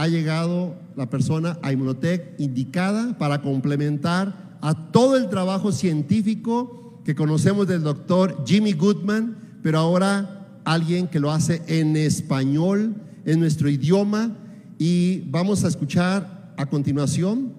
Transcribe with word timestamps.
ha 0.00 0.08
llegado 0.08 0.76
la 0.96 1.10
persona 1.10 1.58
a 1.60 1.72
Inmunotech 1.72 2.34
indicada 2.38 3.18
para 3.18 3.42
complementar 3.42 4.56
a 4.62 4.90
todo 4.92 5.18
el 5.18 5.28
trabajo 5.28 5.72
científico 5.72 7.02
que 7.04 7.14
conocemos 7.14 7.66
del 7.66 7.82
doctor 7.82 8.42
Jimmy 8.46 8.72
Goodman, 8.72 9.36
pero 9.62 9.78
ahora 9.78 10.58
alguien 10.64 11.06
que 11.06 11.20
lo 11.20 11.30
hace 11.30 11.60
en 11.66 11.98
español, 11.98 12.94
en 13.26 13.40
nuestro 13.40 13.68
idioma, 13.68 14.34
y 14.78 15.20
vamos 15.28 15.64
a 15.64 15.68
escuchar 15.68 16.54
a 16.56 16.64
continuación, 16.64 17.52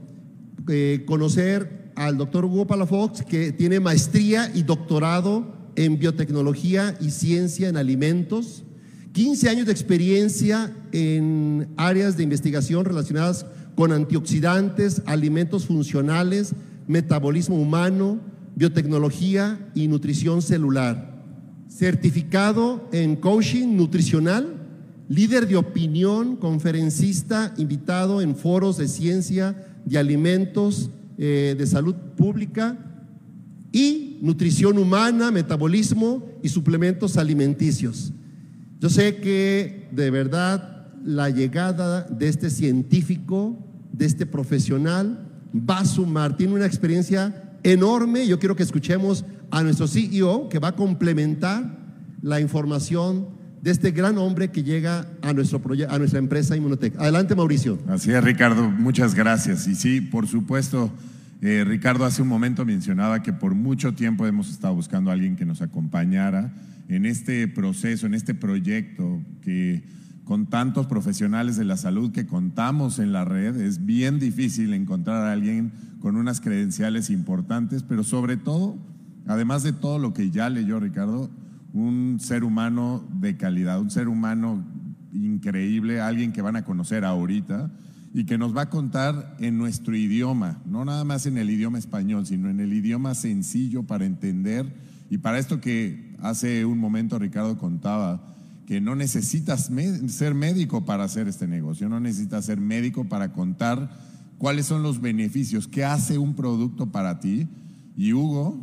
eh, 0.68 1.04
conocer 1.06 1.92
al 1.96 2.18
doctor 2.18 2.46
Hugo 2.46 2.66
Palafox, 2.66 3.22
que 3.22 3.52
tiene 3.52 3.80
maestría 3.80 4.52
y 4.56 4.64
doctorado 4.64 5.46
en 5.76 6.00
biotecnología 6.00 6.98
y 7.00 7.12
ciencia 7.12 7.70
en 7.70 7.78
alimentos, 7.78 8.64
15 9.14 9.50
años 9.50 9.66
de 9.66 9.74
experiencia 9.74 10.74
en 10.94 11.68
áreas 11.76 12.16
de 12.16 12.24
investigación 12.24 12.86
relacionadas 12.86 13.46
con 13.76 13.92
antioxidantes, 13.92 15.02
alimentos 15.06 15.66
funcionales, 15.66 16.54
metabolismo 16.88 17.58
humano, 17.58 18.20
biotecnología 18.56 19.60
y 19.76 19.88
nutrición 19.88 20.42
celular. 20.42 21.12
Certificado 21.68 22.88
en 22.94 23.16
coaching 23.18 23.76
nutricional, 23.76 24.56
líder 25.10 25.48
de 25.48 25.58
opinión, 25.58 26.38
conferencista, 26.38 27.54
invitado 27.58 28.22
en 28.22 28.36
foros 28.36 28.78
de 28.78 28.88
ciencia, 28.88 29.68
de 29.86 29.98
alimentos, 29.98 30.90
eh, 31.18 31.56
de 31.58 31.68
salud 31.68 31.96
pública 32.16 32.78
y 33.74 34.20
nutrición 34.22 34.78
humana, 34.78 35.32
metabolismo 35.32 36.30
y 36.42 36.50
suplementos 36.50 37.18
alimenticios. 37.18 38.14
Yo 38.82 38.90
sé 38.90 39.18
que 39.18 39.88
de 39.92 40.10
verdad 40.10 40.88
la 41.06 41.30
llegada 41.30 42.02
de 42.02 42.28
este 42.28 42.50
científico, 42.50 43.56
de 43.92 44.08
este 44.08 44.26
profesional, 44.26 45.30
va 45.54 45.82
a 45.82 45.86
sumar, 45.86 46.36
tiene 46.36 46.56
una 46.56 46.66
experiencia 46.66 47.60
enorme. 47.62 48.26
Yo 48.26 48.40
quiero 48.40 48.56
que 48.56 48.64
escuchemos 48.64 49.24
a 49.52 49.62
nuestro 49.62 49.88
CEO 49.88 50.50
que 50.50 50.58
va 50.58 50.70
a 50.70 50.76
complementar 50.76 51.78
la 52.24 52.40
información 52.40 53.28
de 53.62 53.70
este 53.70 53.92
gran 53.92 54.18
hombre 54.18 54.50
que 54.50 54.64
llega 54.64 55.06
a, 55.22 55.32
nuestro 55.32 55.62
a 55.88 56.00
nuestra 56.00 56.18
empresa 56.18 56.58
Inmunotech. 56.58 56.98
Adelante, 56.98 57.36
Mauricio. 57.36 57.78
Así 57.88 58.12
es, 58.12 58.24
Ricardo, 58.24 58.68
muchas 58.68 59.14
gracias. 59.14 59.68
Y 59.68 59.76
sí, 59.76 60.02
por 60.02 60.28
supuesto, 60.28 60.90
eh, 61.42 61.64
Ricardo 61.66 62.06
hace 62.06 62.22
un 62.22 62.28
momento 62.28 62.66
mencionaba 62.66 63.24
que 63.24 63.34
por 63.34 63.56
mucho 63.56 63.94
tiempo 63.94 64.28
hemos 64.28 64.50
estado 64.50 64.76
buscando 64.76 65.10
a 65.10 65.14
alguien 65.14 65.36
que 65.36 65.46
nos 65.46 65.62
acompañara 65.62 66.54
en 66.88 67.06
este 67.06 67.48
proceso, 67.48 68.06
en 68.06 68.14
este 68.14 68.36
proyecto 68.36 69.20
que 69.42 69.84
con 70.24 70.46
tantos 70.46 70.86
profesionales 70.86 71.58
de 71.58 71.66
la 71.66 71.78
salud 71.78 72.12
que 72.12 72.28
contamos 72.28 73.00
en 73.00 73.12
la 73.12 73.26
red, 73.26 73.60
es 73.60 73.86
bien 73.86 74.20
difícil 74.20 74.74
encontrar 74.74 75.24
a 75.24 75.32
alguien 75.32 75.72
con 76.00 76.16
unas 76.16 76.42
credenciales 76.42 77.10
importantes, 77.10 77.84
pero 77.84 78.04
sobre 78.04 78.38
todo, 78.38 78.78
además 79.26 79.64
de 79.64 79.74
todo 79.74 80.00
lo 80.00 80.14
que 80.14 80.30
ya 80.30 80.50
leyó 80.50 80.80
Ricardo, 80.80 81.30
un 81.74 82.20
ser 82.20 82.44
humano 82.44 83.04
de 83.20 83.36
calidad, 83.36 83.82
un 83.82 83.90
ser 83.90 84.08
humano 84.08 84.64
increíble, 85.12 86.02
alguien 86.02 86.34
que 86.34 86.42
van 86.42 86.56
a 86.56 86.66
conocer 86.66 87.04
ahorita 87.04 87.72
y 88.14 88.26
que 88.26 88.38
nos 88.38 88.56
va 88.56 88.64
a 88.64 88.70
contar 88.70 89.38
en 89.40 89.58
nuestro 89.58 89.96
idioma, 89.96 90.62
no 90.66 90.84
nada 90.84 91.06
más 91.06 91.26
en 91.26 91.38
el 91.38 91.50
idioma 91.50 91.80
español, 91.80 92.26
sino 92.26 92.50
en 92.50 92.60
el 92.60 92.74
idioma 92.74 93.16
sencillo 93.16 93.84
para 93.84 94.06
entender 94.06 94.66
y 95.12 95.18
para 95.18 95.40
esto 95.40 95.60
que 95.60 96.16
hace 96.22 96.64
un 96.64 96.78
momento 96.78 97.20
Ricardo 97.20 97.58
contaba, 97.58 98.34
que 98.66 98.80
no 98.80 98.96
necesitas 98.96 99.70
ser 100.08 100.34
médico 100.34 100.86
para 100.86 101.04
hacer 101.04 101.28
este 101.28 101.48
negocio, 101.48 101.90
no 101.90 102.00
necesitas 102.00 102.46
ser 102.46 102.62
médico 102.62 103.04
para 103.04 103.34
contar 103.34 103.92
cuáles 104.38 104.68
son 104.68 104.84
los 104.84 105.02
beneficios, 105.02 105.68
qué 105.68 105.84
hace 105.84 106.18
un 106.18 106.34
producto 106.34 106.94
para 106.94 107.20
ti. 107.20 107.50
Y 107.98 108.14
Hugo 108.14 108.58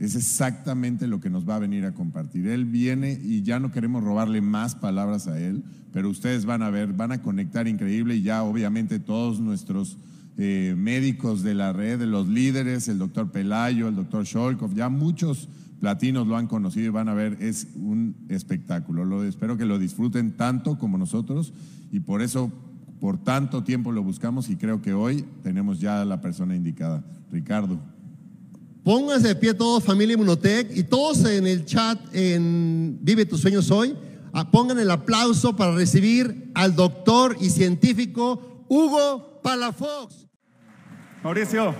es 0.00 0.16
exactamente 0.16 1.06
lo 1.06 1.20
que 1.20 1.28
nos 1.28 1.46
va 1.46 1.56
a 1.56 1.58
venir 1.58 1.84
a 1.84 1.92
compartir. 1.92 2.46
Él 2.46 2.64
viene 2.64 3.20
y 3.22 3.42
ya 3.42 3.60
no 3.60 3.70
queremos 3.70 4.02
robarle 4.02 4.40
más 4.40 4.74
palabras 4.74 5.28
a 5.28 5.38
él, 5.38 5.62
pero 5.92 6.08
ustedes 6.08 6.46
van 6.46 6.62
a 6.62 6.70
ver, 6.70 6.94
van 6.94 7.12
a 7.12 7.20
conectar 7.20 7.68
increíble 7.68 8.16
y 8.16 8.22
ya 8.22 8.42
obviamente 8.42 8.98
todos 8.98 9.40
nuestros 9.40 9.98
eh, 10.38 10.74
médicos 10.74 11.42
de 11.42 11.52
la 11.52 11.74
red, 11.74 12.00
los 12.00 12.28
líderes, 12.28 12.88
el 12.88 12.98
doctor 12.98 13.30
Pelayo, 13.30 13.88
el 13.88 13.94
doctor 13.94 14.24
Sholkov, 14.24 14.72
ya 14.74 14.88
muchos 14.88 15.50
latinos 15.82 16.26
lo 16.26 16.38
han 16.38 16.46
conocido 16.46 16.86
y 16.86 16.90
van 16.90 17.10
a 17.10 17.14
ver, 17.14 17.36
es 17.38 17.68
un 17.74 18.16
espectáculo. 18.30 19.04
Lo, 19.04 19.22
espero 19.24 19.58
que 19.58 19.66
lo 19.66 19.78
disfruten 19.78 20.32
tanto 20.32 20.78
como 20.78 20.96
nosotros 20.96 21.52
y 21.92 22.00
por 22.00 22.22
eso 22.22 22.50
por 23.00 23.22
tanto 23.22 23.64
tiempo 23.64 23.92
lo 23.92 24.02
buscamos 24.02 24.48
y 24.48 24.56
creo 24.56 24.80
que 24.80 24.94
hoy 24.94 25.26
tenemos 25.42 25.78
ya 25.78 26.06
la 26.06 26.22
persona 26.22 26.56
indicada. 26.56 27.04
Ricardo. 27.30 27.99
Pónganse 28.84 29.28
de 29.28 29.34
pie 29.34 29.52
todos, 29.52 29.84
familia 29.84 30.14
Inmunotech, 30.14 30.74
y 30.74 30.84
todos 30.84 31.24
en 31.26 31.46
el 31.46 31.66
chat 31.66 31.98
en 32.12 32.98
Vive 33.02 33.26
tus 33.26 33.40
sueños 33.40 33.70
hoy. 33.70 33.96
Ah, 34.32 34.50
pongan 34.50 34.78
el 34.78 34.90
aplauso 34.90 35.54
para 35.54 35.74
recibir 35.74 36.50
al 36.54 36.74
doctor 36.74 37.36
y 37.40 37.50
científico 37.50 38.64
Hugo 38.68 39.40
Palafox. 39.42 40.26
Mauricio, 41.22 41.74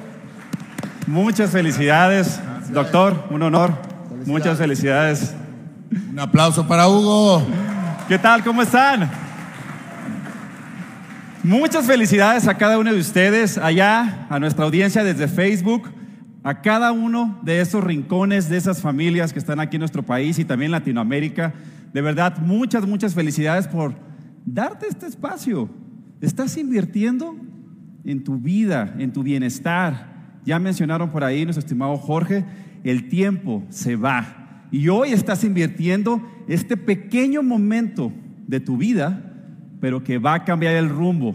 muchas 1.07 1.51
felicidades, 1.51 2.39
doctor, 2.73 3.25
un 3.31 3.43
honor. 3.43 3.73
Muchas 4.27 4.59
felicidades. 4.59 5.33
Un 6.11 6.19
aplauso 6.19 6.67
para 6.69 6.89
Hugo. 6.89 7.43
¿Qué 8.09 8.19
tal? 8.19 8.45
¿Cómo 8.45 8.61
están? 8.61 9.11
Muchas 11.43 11.87
felicidades 11.87 12.47
a 12.47 12.59
cada 12.59 12.79
uno 12.79 12.93
de 12.93 13.01
ustedes 13.01 13.57
allá, 13.57 14.27
a 14.29 14.39
nuestra 14.39 14.67
audiencia 14.67 15.03
desde 15.03 15.27
Facebook, 15.27 15.91
a 16.43 16.63
cada 16.63 16.93
uno 16.93 17.39
de 17.43 17.61
esos 17.61 17.85
rincones, 17.85 18.49
de 18.49 18.57
esas 18.57 18.81
familias 18.81 19.33
que 19.33 19.39
están 19.39 19.61
aquí 19.61 19.77
en 19.77 19.81
nuestro 19.81 20.03
país 20.03 20.39
y 20.39 20.45
también 20.45 20.69
en 20.69 20.73
Latinoamérica. 20.73 21.55
De 21.93 22.01
verdad, 22.01 22.39
muchas, 22.39 22.87
muchas 22.87 23.15
felicidades 23.15 23.69
por 23.69 23.95
darte 24.47 24.87
este 24.89 25.07
espacio. 25.07 25.69
Estás 26.21 26.57
invirtiendo 26.57 27.37
en 28.05 28.25
tu 28.25 28.39
vida, 28.39 28.95
en 28.99 29.13
tu 29.13 29.23
bienestar. 29.23 30.41
Ya 30.45 30.59
mencionaron 30.59 31.11
por 31.11 31.25
ahí 31.25 31.45
nuestro 31.45 31.61
estimado 31.61 31.97
Jorge 31.97 32.45
el 32.85 33.09
tiempo 33.09 33.65
se 33.69 33.97
va. 33.97 34.67
Y 34.71 34.89
hoy 34.89 35.11
estás 35.11 35.45
invirtiendo 35.45 36.23
este 36.49 36.77
pequeño 36.77 37.43
momento 37.43 38.13
de 38.47 38.61
tu 38.61 38.77
vida, 38.77 39.35
pero 39.81 40.03
que 40.05 40.19
va 40.19 40.35
a 40.35 40.45
cambiar 40.45 40.77
el 40.77 40.89
rumbo 40.89 41.35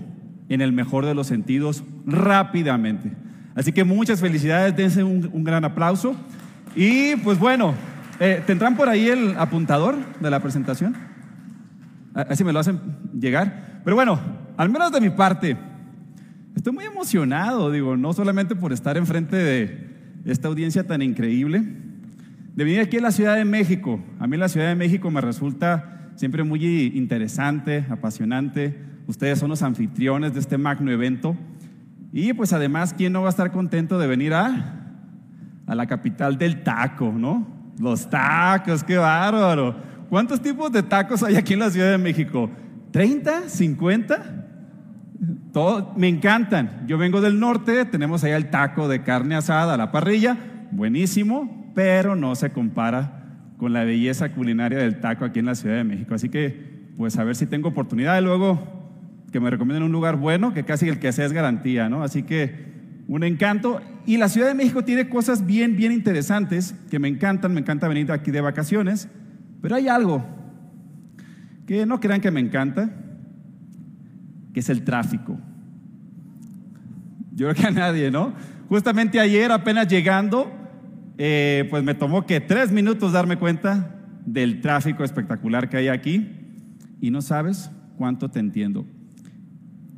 en 0.49 0.61
el 0.61 0.72
mejor 0.72 1.05
de 1.05 1.16
los 1.16 1.27
sentidos 1.27 1.83
rápidamente. 2.05 3.11
Así 3.55 3.71
que 3.71 3.85
muchas 3.85 4.19
felicidades, 4.19 4.75
dense 4.75 5.03
un, 5.03 5.43
gran 5.43 5.63
aplauso. 5.63 6.16
Y 6.75 7.16
pues 7.17 7.39
bueno, 7.39 7.73
eh, 8.19 8.43
¿tendrán 8.45 8.75
por 8.75 8.89
ahí 8.89 9.07
el 9.07 9.35
apuntador 9.38 9.95
de 10.19 10.29
la 10.29 10.41
presentación? 10.41 10.95
Así 12.13 12.43
me 12.43 12.51
lo 12.51 12.59
hacen 12.59 12.79
llegar. 13.17 13.81
Pero 13.83 13.95
bueno, 13.95 14.19
al 14.57 14.69
menos 14.69 14.91
de 14.91 14.99
mi 14.99 15.09
parte, 15.09 15.57
estoy 16.55 16.73
muy 16.73 16.85
emocionado, 16.85 17.71
digo, 17.71 17.95
no 17.95 18.13
solamente 18.13 18.55
por 18.55 18.73
estar 18.73 18.97
enfrente 18.97 19.38
de, 19.38 19.85
esta 20.25 20.47
audiencia 20.47 20.85
tan 20.87 21.01
increíble, 21.01 21.63
de 22.55 22.63
venir 22.63 22.79
aquí 22.79 22.97
a 22.97 23.01
la 23.01 23.11
Ciudad 23.11 23.35
de 23.35 23.45
México. 23.45 24.03
A 24.19 24.27
mí 24.27 24.37
la 24.37 24.49
Ciudad 24.49 24.67
de 24.67 24.75
México 24.75 25.11
me 25.11 25.22
resulta 25.22 26.09
siempre 26.16 26.43
muy 26.43 26.66
interesante, 26.95 27.85
apasionante. 27.89 28.75
Ustedes 29.07 29.37
son 29.37 29.49
los 29.49 29.61
anfitriones 29.61 30.33
de 30.33 30.39
este 30.39 30.57
magno 30.57 30.89
evento. 30.91 31.37
Y 32.17 32.31
pues 32.31 32.53
además, 32.53 32.93
¿quién 32.93 33.11
no 33.11 33.23
va 33.23 33.27
a 33.27 33.29
estar 33.31 33.51
contento 33.51 33.99
de 33.99 34.07
venir 34.07 34.33
a, 34.33 34.79
a 35.67 35.75
la 35.75 35.85
capital 35.85 36.37
del 36.37 36.63
taco, 36.63 37.11
no? 37.11 37.45
Los 37.77 38.09
tacos, 38.09 38.85
qué 38.85 38.95
bárbaro. 38.95 39.75
¿Cuántos 40.09 40.41
tipos 40.41 40.71
de 40.71 40.81
tacos 40.81 41.23
hay 41.23 41.35
aquí 41.35 41.55
en 41.55 41.59
la 41.59 41.69
Ciudad 41.69 41.91
de 41.91 41.97
México? 41.97 42.49
¿30? 42.93 43.47
¿50? 43.47 44.45
me 45.97 46.07
encantan. 46.07 46.85
Yo 46.87 46.97
vengo 46.97 47.19
del 47.19 47.37
norte, 47.37 47.84
tenemos 47.84 48.23
ahí 48.23 48.31
el 48.31 48.49
taco 48.49 48.87
de 48.87 49.03
carne 49.03 49.35
asada 49.35 49.73
a 49.73 49.78
la 49.78 49.91
parrilla, 49.91 50.37
buenísimo, 50.72 51.73
pero 51.75 52.16
no 52.16 52.34
se 52.35 52.49
compara 52.53 53.25
con 53.57 53.73
la 53.73 53.84
belleza 53.84 54.31
culinaria 54.31 54.78
del 54.78 55.01
taco 55.01 55.25
aquí 55.25 55.40
en 55.40 55.47
la 55.47 55.55
Ciudad 55.55 55.75
de 55.75 55.84
México. 55.84 56.16
Así 56.16 56.29
que, 56.29 56.93
pues 56.97 57.17
a 57.17 57.25
ver 57.25 57.35
si 57.35 57.45
tengo 57.45 57.67
oportunidad. 57.67 58.23
Luego 58.23 58.74
que 59.35 59.41
me 59.41 59.49
recomienden 59.49 59.84
un 59.84 59.91
lugar 59.91 60.16
bueno, 60.16 60.53
que 60.53 60.64
casi 60.64 60.87
el 60.87 60.97
que 60.97 61.11
sea 61.11 61.26
es 61.26 61.34
garantía, 61.34 61.90
¿no? 61.90 62.03
Así 62.03 62.23
que 62.23 62.55
un 63.05 63.22
encanto. 63.22 63.82
Y 64.05 64.16
la 64.16 64.29
Ciudad 64.29 64.47
de 64.47 64.53
México 64.53 64.85
tiene 64.85 65.09
cosas 65.09 65.46
bien, 65.46 65.76
bien 65.76 65.91
interesantes 65.91 66.73
que 66.90 66.99
me 66.99 67.09
encantan. 67.09 67.53
Me 67.53 67.59
encanta 67.59 67.90
venir 67.90 68.09
aquí 68.14 68.32
de 68.32 68.40
vacaciones. 68.40 69.09
Pero 69.61 69.76
hay 69.76 69.90
algo 69.90 70.26
que 71.67 71.85
no 71.85 71.99
crean 71.99 72.22
que 72.22 72.32
me 72.32 72.40
encanta 72.40 72.90
que 74.53 74.61
es 74.61 74.70
el 74.70 74.85
tráfico. 74.85 75.38
Yo 77.34 77.49
creo 77.49 77.55
que 77.55 77.67
a 77.67 77.72
nadie, 77.72 78.11
¿no? 78.11 78.34
Justamente 78.70 79.20
ayer, 79.20 79.52
apenas 79.52 79.90
llegando, 79.90 80.49
eh, 81.17 81.67
pues 81.70 81.84
me 81.84 81.93
tomó 81.93 82.26
que 82.26 82.40
tres 82.40 82.72
minutos 82.72 83.11
darme 83.11 83.35
cuenta 83.35 83.97
del 84.26 84.61
tráfico 84.61 85.03
espectacular 85.03 85.67
que 85.67 85.76
hay 85.76 85.90
aquí 85.90 86.26
y 87.02 87.11
no 87.11 87.22
sabes 87.22 87.70
cuánto 87.97 88.29
te 88.31 88.40
entiendo. 88.40 88.85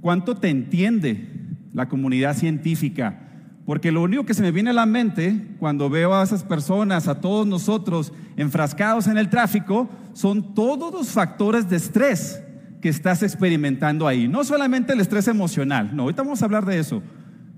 Cuánto 0.01 0.35
te 0.35 0.49
entiende 0.49 1.27
la 1.73 1.87
comunidad 1.87 2.35
científica. 2.35 3.23
Porque 3.65 3.91
lo 3.91 4.01
único 4.01 4.25
que 4.25 4.33
se 4.33 4.41
me 4.41 4.51
viene 4.51 4.69
a 4.69 4.73
la 4.73 4.85
mente 4.85 5.55
cuando 5.59 5.89
veo 5.89 6.15
a 6.15 6.23
esas 6.23 6.43
personas, 6.43 7.07
a 7.07 7.19
todos 7.19 7.45
nosotros 7.45 8.13
enfrascados 8.37 9.07
en 9.07 9.17
el 9.17 9.29
tráfico, 9.29 9.89
son 10.13 10.55
todos 10.55 10.93
los 10.93 11.09
factores 11.09 11.69
de 11.69 11.75
estrés 11.75 12.41
que 12.81 12.89
estás 12.89 13.23
experimentando 13.23 14.07
ahí. 14.07 14.27
No 14.27 14.43
solamente 14.43 14.93
el 14.93 15.01
estrés 15.01 15.27
emocional, 15.27 15.93
no, 15.93 16.03
ahorita 16.03 16.23
vamos 16.23 16.41
a 16.41 16.45
hablar 16.45 16.65
de 16.65 16.79
eso, 16.79 17.03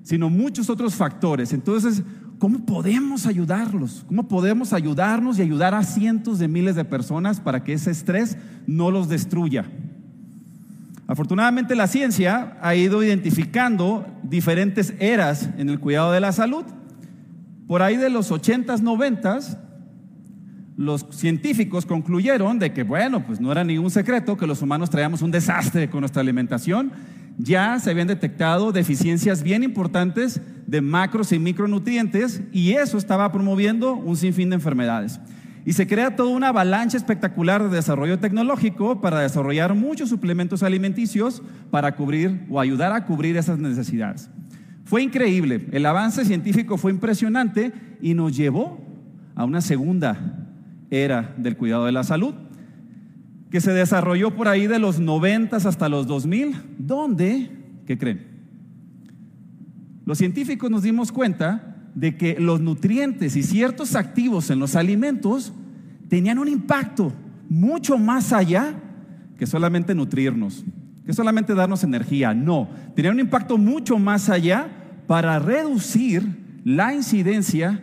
sino 0.01 0.29
muchos 0.29 0.69
otros 0.69 0.95
factores. 0.95 1.53
Entonces, 1.53 2.01
¿cómo 2.39 2.65
podemos 2.65 3.27
ayudarlos? 3.27 4.03
¿Cómo 4.07 4.27
podemos 4.27 4.73
ayudarnos 4.73 5.37
y 5.37 5.43
ayudar 5.43 5.75
a 5.75 5.83
cientos 5.83 6.39
de 6.39 6.47
miles 6.47 6.75
de 6.75 6.85
personas 6.85 7.39
para 7.39 7.63
que 7.63 7.73
ese 7.73 7.91
estrés 7.91 8.35
no 8.65 8.89
los 8.89 9.09
destruya? 9.09 9.65
Afortunadamente 11.09 11.75
la 11.75 11.87
ciencia 11.87 12.55
ha 12.61 12.75
ido 12.75 13.03
identificando 13.03 14.05
diferentes 14.21 14.93
eras 14.99 15.49
en 15.57 15.69
el 15.69 15.79
cuidado 15.79 16.11
de 16.11 16.19
la 16.19 16.31
salud. 16.31 16.63
Por 17.67 17.81
ahí 17.81 17.97
de 17.97 18.11
los 18.11 18.31
80s, 18.31 18.83
90s, 18.83 19.57
los 20.77 21.07
científicos 21.09 21.87
concluyeron 21.87 22.59
de 22.59 22.73
que, 22.73 22.83
bueno, 22.83 23.25
pues 23.25 23.41
no 23.41 23.51
era 23.51 23.63
ningún 23.63 23.89
secreto 23.89 24.37
que 24.37 24.45
los 24.45 24.61
humanos 24.61 24.91
traíamos 24.91 25.23
un 25.23 25.31
desastre 25.31 25.89
con 25.89 26.01
nuestra 26.01 26.21
alimentación. 26.21 26.91
Ya 27.39 27.79
se 27.79 27.89
habían 27.89 28.07
detectado 28.07 28.71
deficiencias 28.71 29.41
bien 29.41 29.63
importantes 29.63 30.39
de 30.67 30.79
macros 30.79 31.31
y 31.31 31.39
micronutrientes 31.39 32.43
y 32.51 32.73
eso 32.73 32.99
estaba 32.99 33.31
promoviendo 33.31 33.95
un 33.95 34.15
sinfín 34.15 34.49
de 34.49 34.57
enfermedades. 34.57 35.19
Y 35.65 35.73
se 35.73 35.87
crea 35.87 36.15
toda 36.15 36.29
una 36.29 36.49
avalancha 36.49 36.97
espectacular 36.97 37.63
de 37.63 37.75
desarrollo 37.75 38.19
tecnológico 38.19 39.01
para 39.01 39.19
desarrollar 39.19 39.75
muchos 39.75 40.09
suplementos 40.09 40.63
alimenticios 40.63 41.41
para 41.69 41.95
cubrir 41.95 42.45
o 42.49 42.59
ayudar 42.59 42.93
a 42.93 43.05
cubrir 43.05 43.37
esas 43.37 43.59
necesidades. 43.59 44.29
Fue 44.85 45.03
increíble, 45.03 45.67
el 45.71 45.85
avance 45.85 46.25
científico 46.25 46.77
fue 46.77 46.91
impresionante 46.91 47.71
y 48.01 48.15
nos 48.15 48.35
llevó 48.35 48.79
a 49.35 49.45
una 49.45 49.61
segunda 49.61 50.47
era 50.89 51.35
del 51.37 51.55
cuidado 51.55 51.85
de 51.85 51.91
la 51.91 52.03
salud, 52.03 52.33
que 53.51 53.61
se 53.61 53.71
desarrolló 53.71 54.35
por 54.35 54.47
ahí 54.47 54.67
de 54.67 54.79
los 54.79 54.99
90 54.99 55.57
hasta 55.57 55.89
los 55.89 56.07
2000, 56.07 56.55
donde, 56.77 57.51
¿qué 57.85 57.97
creen? 57.97 58.27
Los 60.05 60.17
científicos 60.17 60.71
nos 60.71 60.83
dimos 60.83 61.11
cuenta 61.11 61.75
de 61.95 62.15
que 62.17 62.39
los 62.39 62.61
nutrientes 62.61 63.35
y 63.35 63.43
ciertos 63.43 63.95
activos 63.95 64.49
en 64.49 64.59
los 64.59 64.75
alimentos 64.75 65.53
tenían 66.07 66.39
un 66.39 66.47
impacto 66.47 67.13
mucho 67.49 67.97
más 67.97 68.31
allá 68.33 68.73
que 69.37 69.45
solamente 69.45 69.95
nutrirnos, 69.95 70.63
que 71.05 71.13
solamente 71.13 71.55
darnos 71.55 71.83
energía. 71.83 72.33
No, 72.33 72.69
tenían 72.95 73.15
un 73.15 73.21
impacto 73.21 73.57
mucho 73.57 73.97
más 73.97 74.29
allá 74.29 74.67
para 75.07 75.39
reducir 75.39 76.23
la 76.63 76.93
incidencia 76.93 77.81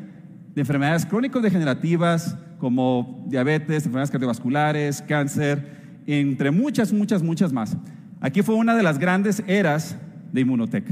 de 0.54 0.60
enfermedades 0.60 1.04
crónico-degenerativas 1.06 2.36
como 2.58 3.24
diabetes, 3.28 3.78
enfermedades 3.78 4.10
cardiovasculares, 4.10 5.02
cáncer, 5.02 6.02
entre 6.06 6.50
muchas, 6.50 6.92
muchas, 6.92 7.22
muchas 7.22 7.52
más. 7.52 7.76
Aquí 8.20 8.42
fue 8.42 8.54
una 8.54 8.74
de 8.74 8.82
las 8.82 8.98
grandes 8.98 9.42
eras 9.46 9.96
de 10.32 10.40
Inmunotech. 10.40 10.84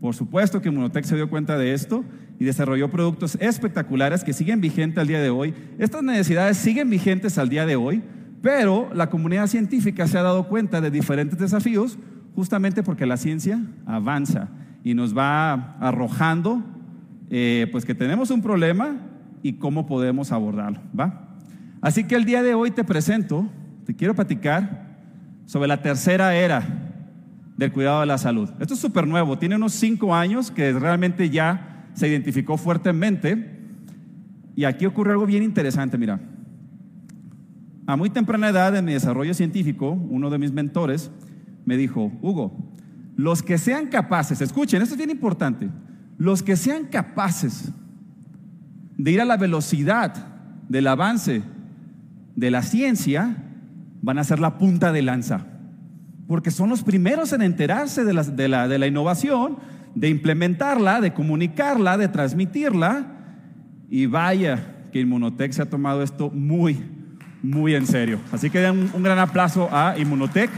Por 0.00 0.14
supuesto 0.14 0.60
que 0.60 0.68
Inmunotech 0.68 1.04
se 1.04 1.16
dio 1.16 1.30
cuenta 1.30 1.56
de 1.56 1.72
esto 1.74 2.04
y 2.42 2.44
desarrolló 2.44 2.90
productos 2.90 3.38
espectaculares 3.40 4.24
que 4.24 4.32
siguen 4.32 4.60
vigentes 4.60 4.98
al 5.00 5.06
día 5.06 5.20
de 5.20 5.30
hoy. 5.30 5.54
Estas 5.78 6.02
necesidades 6.02 6.56
siguen 6.56 6.90
vigentes 6.90 7.38
al 7.38 7.48
día 7.48 7.66
de 7.66 7.76
hoy, 7.76 8.02
pero 8.42 8.90
la 8.92 9.10
comunidad 9.10 9.46
científica 9.46 10.08
se 10.08 10.18
ha 10.18 10.22
dado 10.22 10.48
cuenta 10.48 10.80
de 10.80 10.90
diferentes 10.90 11.38
desafíos 11.38 12.00
justamente 12.34 12.82
porque 12.82 13.06
la 13.06 13.16
ciencia 13.16 13.62
avanza 13.86 14.48
y 14.82 14.94
nos 14.94 15.16
va 15.16 15.76
arrojando 15.78 16.64
eh, 17.30 17.68
pues 17.70 17.84
que 17.84 17.94
tenemos 17.94 18.32
un 18.32 18.42
problema 18.42 18.96
y 19.40 19.52
cómo 19.52 19.86
podemos 19.86 20.32
abordarlo, 20.32 20.80
¿va? 20.98 21.36
Así 21.80 22.02
que 22.02 22.16
el 22.16 22.24
día 22.24 22.42
de 22.42 22.54
hoy 22.54 22.72
te 22.72 22.82
presento, 22.82 23.48
te 23.86 23.94
quiero 23.94 24.16
platicar 24.16 24.96
sobre 25.46 25.68
la 25.68 25.80
tercera 25.80 26.34
era 26.34 26.64
del 27.56 27.70
cuidado 27.70 28.00
de 28.00 28.06
la 28.06 28.18
salud. 28.18 28.50
Esto 28.58 28.74
es 28.74 28.80
súper 28.80 29.06
nuevo, 29.06 29.38
tiene 29.38 29.54
unos 29.54 29.74
cinco 29.74 30.12
años 30.12 30.50
que 30.50 30.72
realmente 30.72 31.30
ya 31.30 31.68
se 31.94 32.08
identificó 32.08 32.56
fuertemente. 32.56 33.60
Y 34.54 34.64
aquí 34.64 34.86
ocurre 34.86 35.12
algo 35.12 35.26
bien 35.26 35.42
interesante, 35.42 35.98
mira. 35.98 36.20
A 37.86 37.96
muy 37.96 38.10
temprana 38.10 38.48
edad 38.48 38.76
en 38.76 38.84
mi 38.84 38.92
desarrollo 38.92 39.34
científico, 39.34 39.90
uno 39.90 40.30
de 40.30 40.38
mis 40.38 40.52
mentores 40.52 41.10
me 41.64 41.76
dijo, 41.76 42.12
Hugo, 42.22 42.56
los 43.16 43.42
que 43.42 43.58
sean 43.58 43.88
capaces, 43.88 44.40
escuchen, 44.40 44.82
esto 44.82 44.94
es 44.94 44.98
bien 44.98 45.10
importante, 45.10 45.68
los 46.18 46.42
que 46.42 46.56
sean 46.56 46.86
capaces 46.86 47.72
de 48.96 49.10
ir 49.10 49.20
a 49.20 49.24
la 49.24 49.36
velocidad 49.36 50.14
del 50.68 50.86
avance 50.86 51.42
de 52.36 52.50
la 52.50 52.62
ciencia, 52.62 53.36
van 54.00 54.18
a 54.18 54.24
ser 54.24 54.40
la 54.40 54.58
punta 54.58 54.92
de 54.92 55.02
lanza, 55.02 55.46
porque 56.26 56.50
son 56.50 56.70
los 56.70 56.82
primeros 56.82 57.32
en 57.32 57.42
enterarse 57.42 58.04
de 58.04 58.12
la, 58.12 58.22
de 58.22 58.48
la, 58.48 58.68
de 58.68 58.78
la 58.78 58.86
innovación 58.86 59.58
de 59.94 60.08
implementarla, 60.08 61.00
de 61.00 61.12
comunicarla, 61.12 61.96
de 61.98 62.08
transmitirla. 62.08 63.06
Y 63.90 64.06
vaya 64.06 64.88
que 64.92 65.00
Inmunotech 65.00 65.52
se 65.52 65.62
ha 65.62 65.70
tomado 65.70 66.02
esto 66.02 66.30
muy, 66.30 66.80
muy 67.42 67.74
en 67.74 67.86
serio. 67.86 68.20
Así 68.30 68.50
que 68.50 68.60
den 68.60 68.90
un, 68.94 69.02
gran 69.02 69.18
aplauso 69.18 69.68
a 69.72 69.98
Inmunotech. 69.98 70.50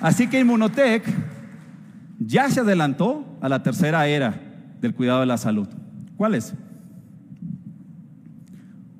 Así 0.00 0.26
que 0.26 0.40
Inmunotech 0.40 1.04
ya 2.18 2.48
se 2.50 2.60
adelantó 2.60 3.38
a 3.40 3.48
la 3.48 3.62
tercera 3.62 4.06
era 4.06 4.40
del 4.80 4.94
cuidado 4.94 5.20
de 5.20 5.26
la 5.26 5.38
salud. 5.38 5.68
¿Cuál 6.16 6.34
es? 6.34 6.54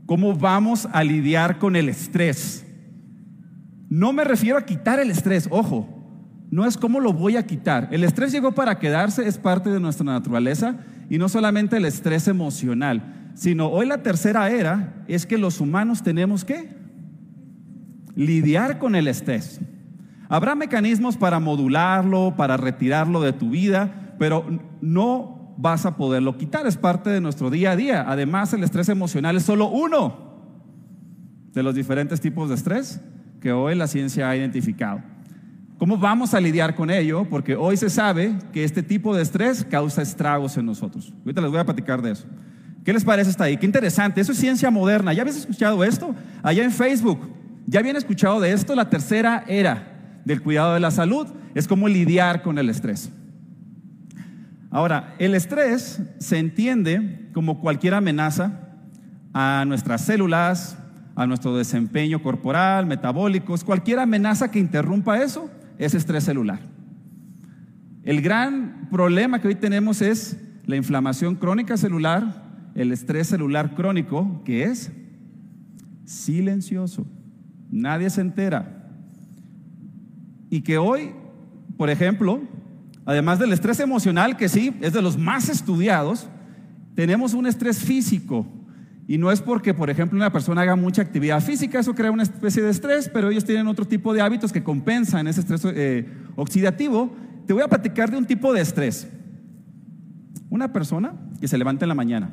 ¿Cómo 0.06 0.34
vamos 0.34 0.88
a 0.92 1.02
lidiar 1.02 1.58
con 1.58 1.76
el 1.76 1.88
estrés? 1.88 2.66
No 3.88 4.12
me 4.12 4.24
refiero 4.24 4.58
a 4.58 4.64
quitar 4.64 4.98
el 4.98 5.10
estrés, 5.10 5.46
ojo, 5.50 5.93
no 6.54 6.64
es 6.64 6.76
cómo 6.76 7.00
lo 7.00 7.12
voy 7.12 7.36
a 7.36 7.44
quitar. 7.44 7.88
El 7.90 8.04
estrés 8.04 8.30
llegó 8.30 8.52
para 8.52 8.78
quedarse, 8.78 9.26
es 9.26 9.38
parte 9.38 9.70
de 9.70 9.80
nuestra 9.80 10.04
naturaleza 10.04 10.76
y 11.10 11.18
no 11.18 11.28
solamente 11.28 11.78
el 11.78 11.84
estrés 11.84 12.28
emocional, 12.28 13.32
sino 13.34 13.66
hoy 13.70 13.88
la 13.88 14.04
tercera 14.04 14.48
era 14.48 15.02
es 15.08 15.26
que 15.26 15.36
los 15.36 15.60
humanos 15.60 16.04
tenemos 16.04 16.44
que 16.44 16.68
lidiar 18.14 18.78
con 18.78 18.94
el 18.94 19.08
estrés. 19.08 19.60
Habrá 20.28 20.54
mecanismos 20.54 21.16
para 21.16 21.40
modularlo, 21.40 22.34
para 22.36 22.56
retirarlo 22.56 23.20
de 23.20 23.32
tu 23.32 23.50
vida, 23.50 24.14
pero 24.20 24.46
no 24.80 25.56
vas 25.58 25.86
a 25.86 25.96
poderlo 25.96 26.38
quitar, 26.38 26.68
es 26.68 26.76
parte 26.76 27.10
de 27.10 27.20
nuestro 27.20 27.50
día 27.50 27.72
a 27.72 27.76
día. 27.76 28.04
Además, 28.06 28.52
el 28.52 28.62
estrés 28.62 28.88
emocional 28.88 29.36
es 29.36 29.42
solo 29.42 29.66
uno 29.66 30.36
de 31.52 31.64
los 31.64 31.74
diferentes 31.74 32.20
tipos 32.20 32.48
de 32.48 32.54
estrés 32.54 33.00
que 33.40 33.50
hoy 33.50 33.74
la 33.74 33.88
ciencia 33.88 34.30
ha 34.30 34.36
identificado. 34.36 35.13
¿Cómo 35.84 35.98
vamos 35.98 36.32
a 36.32 36.40
lidiar 36.40 36.74
con 36.74 36.88
ello? 36.88 37.26
Porque 37.28 37.54
hoy 37.54 37.76
se 37.76 37.90
sabe 37.90 38.34
que 38.54 38.64
este 38.64 38.82
tipo 38.82 39.14
de 39.14 39.22
estrés 39.22 39.66
causa 39.66 40.00
estragos 40.00 40.56
en 40.56 40.64
nosotros. 40.64 41.12
Ahorita 41.18 41.42
les 41.42 41.50
voy 41.50 41.60
a 41.60 41.64
platicar 41.66 42.00
de 42.00 42.12
eso. 42.12 42.24
¿Qué 42.82 42.90
les 42.94 43.04
parece 43.04 43.28
hasta 43.28 43.44
ahí? 43.44 43.58
Qué 43.58 43.66
interesante. 43.66 44.18
Eso 44.18 44.32
es 44.32 44.38
ciencia 44.38 44.70
moderna. 44.70 45.12
¿Ya 45.12 45.20
habías 45.20 45.36
escuchado 45.36 45.84
esto? 45.84 46.14
Allá 46.42 46.64
en 46.64 46.70
Facebook. 46.70 47.20
¿Ya 47.66 47.80
habían 47.80 47.96
escuchado 47.96 48.40
de 48.40 48.52
esto? 48.52 48.74
La 48.74 48.88
tercera 48.88 49.44
era 49.46 50.22
del 50.24 50.40
cuidado 50.40 50.72
de 50.72 50.80
la 50.80 50.90
salud 50.90 51.26
es 51.54 51.68
cómo 51.68 51.86
lidiar 51.86 52.40
con 52.40 52.56
el 52.56 52.70
estrés. 52.70 53.10
Ahora, 54.70 55.14
el 55.18 55.34
estrés 55.34 56.00
se 56.16 56.38
entiende 56.38 57.28
como 57.34 57.60
cualquier 57.60 57.92
amenaza 57.92 58.70
a 59.34 59.64
nuestras 59.66 60.00
células, 60.00 60.78
a 61.14 61.26
nuestro 61.26 61.54
desempeño 61.54 62.22
corporal, 62.22 62.86
metabólicos, 62.86 63.62
cualquier 63.64 63.98
amenaza 63.98 64.50
que 64.50 64.58
interrumpa 64.58 65.22
eso 65.22 65.50
es 65.78 65.94
estrés 65.94 66.24
celular. 66.24 66.60
El 68.02 68.20
gran 68.20 68.88
problema 68.90 69.40
que 69.40 69.48
hoy 69.48 69.54
tenemos 69.54 70.02
es 70.02 70.36
la 70.66 70.76
inflamación 70.76 71.36
crónica 71.36 71.76
celular, 71.76 72.70
el 72.74 72.92
estrés 72.92 73.28
celular 73.28 73.74
crónico, 73.74 74.42
que 74.44 74.64
es 74.64 74.92
silencioso. 76.04 77.06
Nadie 77.70 78.10
se 78.10 78.20
entera. 78.20 78.90
Y 80.50 80.60
que 80.60 80.78
hoy, 80.78 81.12
por 81.76 81.90
ejemplo, 81.90 82.42
además 83.04 83.38
del 83.38 83.52
estrés 83.52 83.80
emocional, 83.80 84.36
que 84.36 84.48
sí, 84.48 84.74
es 84.80 84.92
de 84.92 85.02
los 85.02 85.18
más 85.18 85.48
estudiados, 85.48 86.28
tenemos 86.94 87.34
un 87.34 87.46
estrés 87.46 87.78
físico 87.78 88.46
y 89.06 89.18
no 89.18 89.30
es 89.30 89.42
porque, 89.42 89.74
por 89.74 89.90
ejemplo, 89.90 90.16
una 90.16 90.32
persona 90.32 90.62
haga 90.62 90.76
mucha 90.76 91.02
actividad 91.02 91.42
física, 91.42 91.78
eso 91.78 91.94
crea 91.94 92.10
una 92.10 92.22
especie 92.22 92.62
de 92.62 92.70
estrés, 92.70 93.10
pero 93.12 93.30
ellos 93.30 93.44
tienen 93.44 93.66
otro 93.66 93.84
tipo 93.84 94.14
de 94.14 94.22
hábitos 94.22 94.52
que 94.52 94.62
compensan 94.62 95.26
ese 95.26 95.40
estrés 95.40 95.62
eh, 95.66 96.08
oxidativo. 96.36 97.14
Te 97.46 97.52
voy 97.52 97.62
a 97.62 97.68
platicar 97.68 98.10
de 98.10 98.16
un 98.16 98.24
tipo 98.24 98.52
de 98.54 98.62
estrés. 98.62 99.08
Una 100.48 100.72
persona 100.72 101.12
que 101.40 101.48
se 101.48 101.58
levanta 101.58 101.84
en 101.84 101.90
la 101.90 101.94
mañana, 101.94 102.30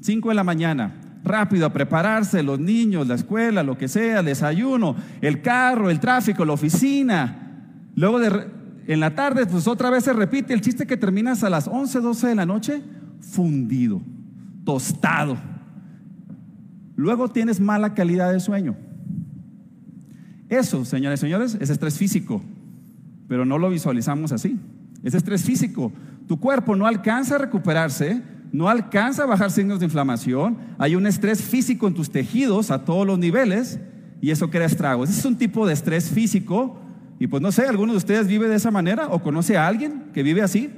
5 0.00 0.30
de 0.30 0.34
la 0.34 0.44
mañana, 0.44 0.94
rápido 1.22 1.66
a 1.66 1.72
prepararse, 1.72 2.42
los 2.42 2.58
niños, 2.58 3.06
la 3.06 3.16
escuela, 3.16 3.62
lo 3.62 3.76
que 3.76 3.88
sea, 3.88 4.20
el 4.20 4.26
desayuno, 4.26 4.96
el 5.20 5.42
carro, 5.42 5.90
el 5.90 6.00
tráfico, 6.00 6.46
la 6.46 6.54
oficina. 6.54 7.66
Luego 7.94 8.18
de 8.20 8.60
en 8.86 8.98
la 8.98 9.14
tarde, 9.14 9.46
pues 9.46 9.68
otra 9.68 9.90
vez 9.90 10.04
se 10.04 10.12
repite 10.12 10.54
el 10.54 10.62
chiste 10.62 10.86
que 10.86 10.96
terminas 10.96 11.44
a 11.44 11.50
las 11.50 11.68
11, 11.68 12.00
12 12.00 12.26
de 12.28 12.34
la 12.34 12.46
noche, 12.46 12.82
fundido, 13.20 14.00
tostado. 14.64 15.36
Luego 17.00 17.30
tienes 17.30 17.60
mala 17.60 17.94
calidad 17.94 18.30
de 18.30 18.40
sueño. 18.40 18.76
Eso, 20.50 20.84
señores 20.84 21.20
y 21.20 21.22
señores, 21.22 21.56
es 21.58 21.70
estrés 21.70 21.96
físico, 21.96 22.42
pero 23.26 23.46
no 23.46 23.56
lo 23.56 23.70
visualizamos 23.70 24.32
así. 24.32 24.60
Es 25.02 25.14
estrés 25.14 25.42
físico. 25.42 25.92
Tu 26.28 26.38
cuerpo 26.38 26.76
no 26.76 26.86
alcanza 26.86 27.36
a 27.36 27.38
recuperarse, 27.38 28.20
no 28.52 28.68
alcanza 28.68 29.22
a 29.22 29.26
bajar 29.26 29.50
signos 29.50 29.78
de 29.78 29.86
inflamación, 29.86 30.58
hay 30.76 30.94
un 30.94 31.06
estrés 31.06 31.40
físico 31.40 31.88
en 31.88 31.94
tus 31.94 32.10
tejidos 32.10 32.70
a 32.70 32.84
todos 32.84 33.06
los 33.06 33.18
niveles 33.18 33.80
y 34.20 34.30
eso 34.30 34.50
crea 34.50 34.66
estragos. 34.66 35.08
Ese 35.08 35.20
es 35.20 35.24
un 35.24 35.38
tipo 35.38 35.66
de 35.66 35.72
estrés 35.72 36.10
físico 36.10 36.78
y 37.18 37.28
pues 37.28 37.40
no 37.40 37.50
sé, 37.50 37.62
¿alguno 37.62 37.92
de 37.92 37.98
ustedes 37.98 38.26
vive 38.26 38.46
de 38.46 38.56
esa 38.56 38.70
manera 38.70 39.08
o 39.08 39.22
conoce 39.22 39.56
a 39.56 39.66
alguien 39.66 40.10
que 40.12 40.22
vive 40.22 40.42
así? 40.42 40.68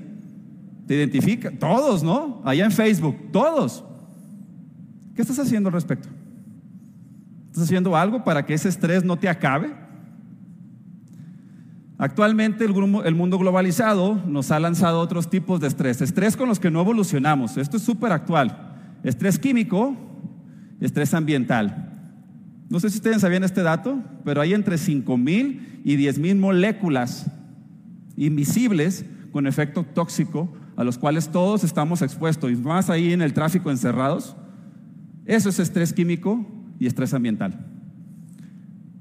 ¿Te 0.86 0.94
identifica? 0.94 1.50
Todos, 1.50 2.04
¿no? 2.04 2.42
Allá 2.44 2.64
en 2.64 2.70
Facebook, 2.70 3.16
todos. 3.32 3.86
¿Qué 5.14 5.22
estás 5.22 5.38
haciendo 5.38 5.68
al 5.68 5.74
respecto? 5.74 6.08
¿Estás 7.48 7.64
haciendo 7.64 7.96
algo 7.96 8.24
para 8.24 8.46
que 8.46 8.54
ese 8.54 8.68
estrés 8.68 9.04
no 9.04 9.16
te 9.16 9.28
acabe? 9.28 9.74
Actualmente 11.98 12.64
el, 12.64 13.14
mundo 13.14 13.38
globalizado 13.38 14.20
nos 14.26 14.50
ha 14.50 14.58
lanzado 14.58 14.98
otros 14.98 15.30
tipos 15.30 15.60
de 15.60 15.68
estrés, 15.68 16.00
estrés 16.00 16.36
con 16.36 16.48
los 16.48 16.58
que 16.58 16.68
no 16.68 16.80
evolucionamos, 16.80 17.56
esto 17.56 17.76
es 17.76 17.84
súper 17.84 18.10
actual, 18.10 18.74
estrés 19.04 19.38
químico, 19.38 19.94
estrés 20.80 21.14
ambiental. 21.14 21.90
No 22.68 22.80
sé 22.80 22.90
si 22.90 22.96
ustedes 22.96 23.20
sabían 23.20 23.44
este 23.44 23.62
dato, 23.62 24.02
pero 24.24 24.40
hay 24.40 24.52
entre 24.52 24.76
5.000 24.76 25.82
y 25.84 25.96
10.000 25.96 26.36
moléculas 26.40 27.30
invisibles 28.16 29.04
con 29.30 29.46
efecto 29.46 29.84
tóxico 29.84 30.52
a 30.76 30.82
los 30.82 30.98
cuales 30.98 31.28
todos 31.28 31.62
estamos 31.62 32.02
expuestos, 32.02 32.50
y 32.50 32.56
más 32.56 32.90
ahí 32.90 33.12
en 33.12 33.22
el 33.22 33.32
tráfico 33.32 33.70
encerrados. 33.70 34.34
Eso 35.26 35.48
es 35.48 35.58
estrés 35.58 35.92
químico 35.92 36.46
y 36.78 36.86
estrés 36.86 37.14
ambiental. 37.14 37.66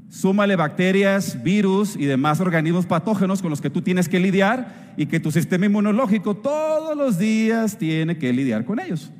Súmale 0.09 0.55
bacterias, 0.57 1.41
virus 1.41 1.95
y 1.95 2.05
demás 2.05 2.41
organismos 2.41 2.85
patógenos 2.85 3.41
con 3.41 3.49
los 3.49 3.61
que 3.61 3.69
tú 3.69 3.81
tienes 3.81 4.09
que 4.09 4.19
lidiar 4.19 4.93
y 4.97 5.05
que 5.05 5.21
tu 5.21 5.31
sistema 5.31 5.67
inmunológico 5.67 6.35
todos 6.35 6.97
los 6.97 7.17
días 7.17 7.77
tiene 7.77 8.17
que 8.17 8.33
lidiar 8.33 8.65
con 8.65 8.79
ellos. 8.79 9.11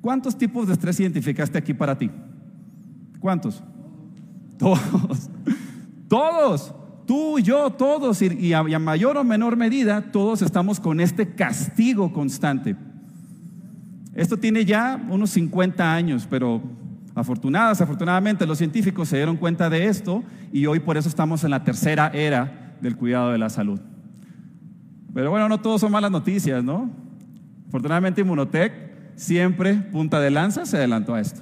¿Cuántos 0.00 0.38
tipos 0.38 0.66
de 0.66 0.74
estrés 0.74 1.00
identificaste 1.00 1.58
aquí 1.58 1.74
para 1.74 1.98
ti? 1.98 2.10
¿Cuántos? 3.18 3.62
Todos. 4.58 5.30
Todos. 6.08 6.74
Tú 7.06 7.38
yo, 7.38 7.70
todos, 7.70 8.22
y 8.22 8.52
a, 8.52 8.62
mayor 8.78 9.18
o 9.18 9.24
menor 9.24 9.56
medida, 9.56 10.12
todos 10.12 10.42
estamos 10.42 10.80
con 10.80 11.00
este 11.00 11.34
castigo 11.34 12.12
constante. 12.12 12.76
Esto 14.14 14.36
tiene 14.36 14.64
ya 14.64 15.04
unos 15.08 15.30
50 15.30 15.92
años, 15.92 16.26
pero 16.30 16.62
afortunadas, 17.14 17.80
afortunadamente 17.80 18.46
los 18.46 18.58
científicos 18.58 19.08
se 19.08 19.16
dieron 19.16 19.36
cuenta 19.36 19.70
de 19.70 19.86
esto 19.86 20.22
y 20.52 20.66
hoy 20.66 20.80
por 20.80 20.96
eso 20.96 21.08
estamos 21.08 21.44
en 21.44 21.50
la 21.50 21.64
tercera 21.64 22.10
era 22.12 22.76
del 22.80 22.96
cuidado 22.96 23.30
de 23.30 23.38
la 23.38 23.50
salud. 23.50 23.80
Pero 25.12 25.30
bueno, 25.30 25.48
no 25.48 25.60
todos 25.60 25.80
son 25.80 25.92
malas 25.92 26.10
noticias, 26.10 26.62
¿no? 26.62 26.90
Afortunadamente 27.68 28.20
Inmunotech 28.20 28.72
siempre 29.16 29.74
punta 29.74 30.20
de 30.20 30.30
lanza 30.30 30.66
se 30.66 30.76
adelantó 30.76 31.14
a 31.14 31.20
esto. 31.20 31.40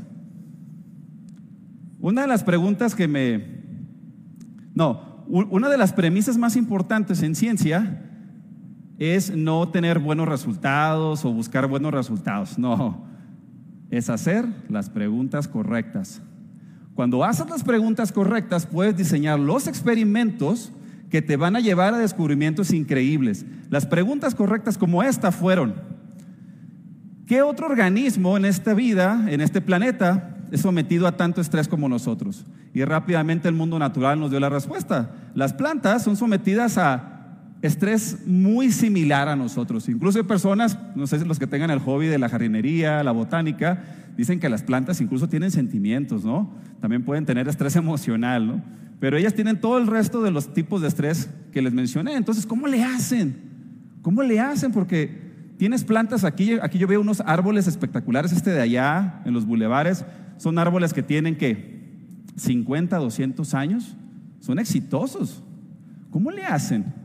Una 2.01 2.23
de 2.23 2.29
las 2.29 2.43
preguntas 2.43 2.95
que 2.95 3.07
me... 3.07 3.63
No, 4.75 5.25
una 5.29 5.69
de 5.69 5.77
las 5.77 5.93
premisas 5.93 6.37
más 6.37 6.57
importantes 6.57 7.23
en 7.23 7.35
ciencia 7.35 8.12
es 9.03 9.35
no 9.35 9.69
tener 9.69 9.99
buenos 9.99 10.29
resultados 10.29 11.25
o 11.25 11.33
buscar 11.33 11.67
buenos 11.67 11.93
resultados. 11.93 12.59
No, 12.59 13.05
es 13.91 14.09
hacer 14.09 14.47
las 14.69 14.91
preguntas 14.91 15.49
correctas. 15.49 16.23
Cuando 16.95 17.25
haces 17.25 17.49
las 17.51 17.65
preguntas 17.65 18.13
correctas, 18.13 18.67
puedes 18.67 18.97
diseñar 18.97 19.41
los 19.41 19.67
experimentos 19.67 20.73
que 21.11 21.21
te 21.21 21.37
van 21.37 21.57
a 21.57 21.61
llevar 21.61 21.95
a 21.95 21.99
descubrimientos 21.99 22.73
increíbles. 22.73 23.45
Las 23.71 23.87
preguntas 23.87 24.35
correctas 24.35 24.79
como 24.79 25.03
esta 25.03 25.33
fueron, 25.33 25.75
¿qué 27.27 27.43
otro 27.43 27.67
organismo 27.67 28.37
en 28.37 28.45
esta 28.45 28.73
vida, 28.73 29.27
en 29.29 29.41
este 29.41 29.61
planeta, 29.61 30.33
es 30.53 30.61
sometido 30.61 31.07
a 31.07 31.17
tanto 31.17 31.41
estrés 31.41 31.67
como 31.67 31.89
nosotros. 31.89 32.45
Y 32.75 32.85
rápidamente 32.85 33.49
el 33.49 33.55
mundo 33.55 33.79
natural 33.79 34.21
nos 34.21 34.31
dio 34.31 34.39
la 34.39 34.51
respuesta. 34.51 35.11
Las 35.35 35.55
plantas 35.55 36.05
son 36.05 36.15
sometidas 36.15 36.77
a 36.77 37.12
estrés 37.63 38.19
muy 38.27 38.73
similar 38.73 39.29
a 39.29 39.37
nosotros. 39.37 39.89
Incluso 39.89 40.19
hay 40.19 40.25
personas, 40.25 40.79
no 40.97 41.07
sé 41.07 41.19
si 41.19 41.25
los 41.25 41.39
que 41.39 41.47
tengan 41.47 41.71
el 41.71 41.79
hobby 41.79 42.09
de 42.09 42.19
la 42.19 42.29
jardinería, 42.29 43.03
la 43.05 43.13
botánica, 43.13 43.85
dicen 44.17 44.41
que 44.41 44.49
las 44.49 44.63
plantas 44.63 45.01
incluso 45.01 45.29
tienen 45.29 45.51
sentimientos, 45.51 46.25
¿no? 46.25 46.51
También 46.81 47.05
pueden 47.05 47.25
tener 47.25 47.49
estrés 47.49 47.77
emocional, 47.77 48.47
¿no? 48.47 48.63
Pero 48.99 49.17
ellas 49.17 49.35
tienen 49.35 49.61
todo 49.61 49.79
el 49.79 49.87
resto 49.87 50.23
de 50.23 50.31
los 50.31 50.53
tipos 50.53 50.83
de 50.83 50.89
estrés 50.89 51.31
que 51.51 51.63
les 51.63 51.73
mencioné. 51.73 52.15
Entonces, 52.15 52.47
¿cómo 52.47 52.67
le 52.67 52.85
hacen? 52.85 53.35
¿Cómo 54.03 54.23
le 54.23 54.39
hacen? 54.39 54.71
Porque 54.71 55.21
tienes 55.57 55.85
plantas 55.85 56.25
aquí, 56.25 56.55
aquí 56.63 56.79
yo 56.79 56.87
veo 56.87 57.01
unos 57.01 57.21
árboles 57.21 57.67
espectaculares, 57.67 58.33
este 58.33 58.51
de 58.51 58.61
allá, 58.61 59.23
en 59.25 59.33
los 59.33 59.45
bulevares, 59.45 60.05
son 60.37 60.59
árboles 60.59 60.93
que 60.93 61.03
tienen 61.03 61.37
que 61.37 61.81
50, 62.37 62.97
200 62.97 63.55
años. 63.55 63.97
Son 64.41 64.59
exitosos. 64.59 65.43
¿Cómo 66.11 66.31
le 66.31 66.45
hacen? 66.45 67.02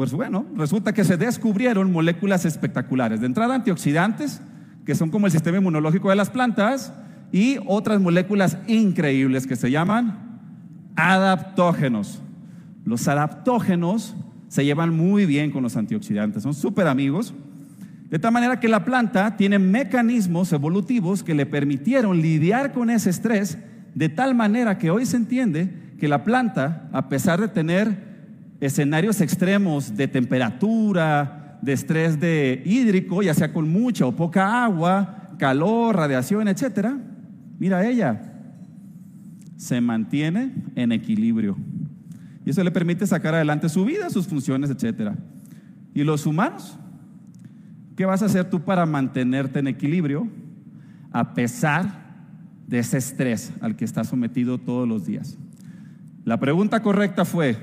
Pues 0.00 0.12
bueno, 0.14 0.46
resulta 0.56 0.94
que 0.94 1.04
se 1.04 1.18
descubrieron 1.18 1.92
moléculas 1.92 2.46
espectaculares. 2.46 3.20
De 3.20 3.26
entrada, 3.26 3.54
antioxidantes, 3.54 4.40
que 4.86 4.94
son 4.94 5.10
como 5.10 5.26
el 5.26 5.32
sistema 5.32 5.58
inmunológico 5.58 6.08
de 6.08 6.16
las 6.16 6.30
plantas, 6.30 6.94
y 7.32 7.58
otras 7.66 8.00
moléculas 8.00 8.56
increíbles 8.66 9.46
que 9.46 9.56
se 9.56 9.70
llaman 9.70 10.40
adaptógenos. 10.96 12.22
Los 12.86 13.08
adaptógenos 13.08 14.16
se 14.48 14.64
llevan 14.64 14.96
muy 14.96 15.26
bien 15.26 15.50
con 15.50 15.64
los 15.64 15.76
antioxidantes, 15.76 16.44
son 16.44 16.54
súper 16.54 16.86
amigos. 16.86 17.34
De 18.08 18.18
tal 18.18 18.32
manera 18.32 18.58
que 18.58 18.68
la 18.68 18.86
planta 18.86 19.36
tiene 19.36 19.58
mecanismos 19.58 20.50
evolutivos 20.54 21.22
que 21.22 21.34
le 21.34 21.44
permitieron 21.44 22.22
lidiar 22.22 22.72
con 22.72 22.88
ese 22.88 23.10
estrés 23.10 23.58
de 23.94 24.08
tal 24.08 24.34
manera 24.34 24.78
que 24.78 24.90
hoy 24.90 25.04
se 25.04 25.18
entiende 25.18 25.92
que 25.98 26.08
la 26.08 26.24
planta, 26.24 26.88
a 26.90 27.10
pesar 27.10 27.38
de 27.38 27.48
tener 27.48 28.09
escenarios 28.60 29.20
extremos 29.20 29.96
de 29.96 30.08
temperatura, 30.08 31.58
de 31.62 31.72
estrés 31.72 32.20
de 32.20 32.62
hídrico, 32.64 33.22
ya 33.22 33.34
sea 33.34 33.52
con 33.52 33.68
mucha 33.70 34.06
o 34.06 34.14
poca 34.14 34.64
agua, 34.64 35.34
calor, 35.38 35.96
radiación, 35.96 36.48
etcétera, 36.48 36.98
mira 37.58 37.86
ella 37.86 38.26
se 39.56 39.80
mantiene 39.80 40.54
en 40.74 40.92
equilibrio. 40.92 41.56
Y 42.46 42.50
eso 42.50 42.64
le 42.64 42.70
permite 42.70 43.06
sacar 43.06 43.34
adelante 43.34 43.68
su 43.68 43.84
vida, 43.84 44.08
sus 44.08 44.26
funciones, 44.26 44.70
etcétera. 44.70 45.16
Y 45.92 46.02
los 46.02 46.24
humanos 46.24 46.78
¿Qué 48.00 48.06
vas 48.06 48.22
a 48.22 48.24
hacer 48.24 48.48
tú 48.48 48.62
para 48.62 48.86
mantenerte 48.86 49.58
en 49.58 49.66
equilibrio 49.66 50.26
a 51.12 51.34
pesar 51.34 52.14
de 52.66 52.78
ese 52.78 52.96
estrés 52.96 53.52
al 53.60 53.76
que 53.76 53.84
estás 53.84 54.08
sometido 54.08 54.56
todos 54.56 54.88
los 54.88 55.04
días? 55.04 55.36
La 56.24 56.40
pregunta 56.40 56.80
correcta 56.80 57.26
fue, 57.26 57.58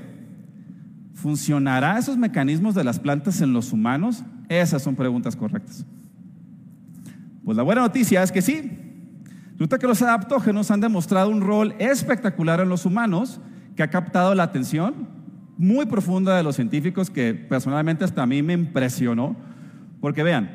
¿funcionará 1.18 1.98
esos 1.98 2.16
mecanismos 2.16 2.74
de 2.74 2.84
las 2.84 2.98
plantas 3.00 3.40
en 3.40 3.52
los 3.52 3.72
humanos? 3.72 4.24
Esas 4.48 4.82
son 4.82 4.94
preguntas 4.94 5.34
correctas. 5.34 5.84
Pues 7.44 7.56
la 7.56 7.62
buena 7.62 7.82
noticia 7.82 8.22
es 8.22 8.30
que 8.30 8.40
sí. 8.40 8.70
Resulta 9.52 9.78
que 9.78 9.88
los 9.88 10.00
adaptógenos 10.00 10.70
han 10.70 10.80
demostrado 10.80 11.30
un 11.30 11.40
rol 11.40 11.74
espectacular 11.78 12.60
en 12.60 12.68
los 12.68 12.86
humanos 12.86 13.40
que 13.74 13.82
ha 13.82 13.90
captado 13.90 14.34
la 14.34 14.44
atención 14.44 15.08
muy 15.56 15.86
profunda 15.86 16.36
de 16.36 16.44
los 16.44 16.54
científicos 16.54 17.10
que 17.10 17.34
personalmente 17.34 18.04
hasta 18.04 18.22
a 18.22 18.26
mí 18.26 18.42
me 18.42 18.52
impresionó 18.52 19.34
porque 20.00 20.22
vean, 20.22 20.48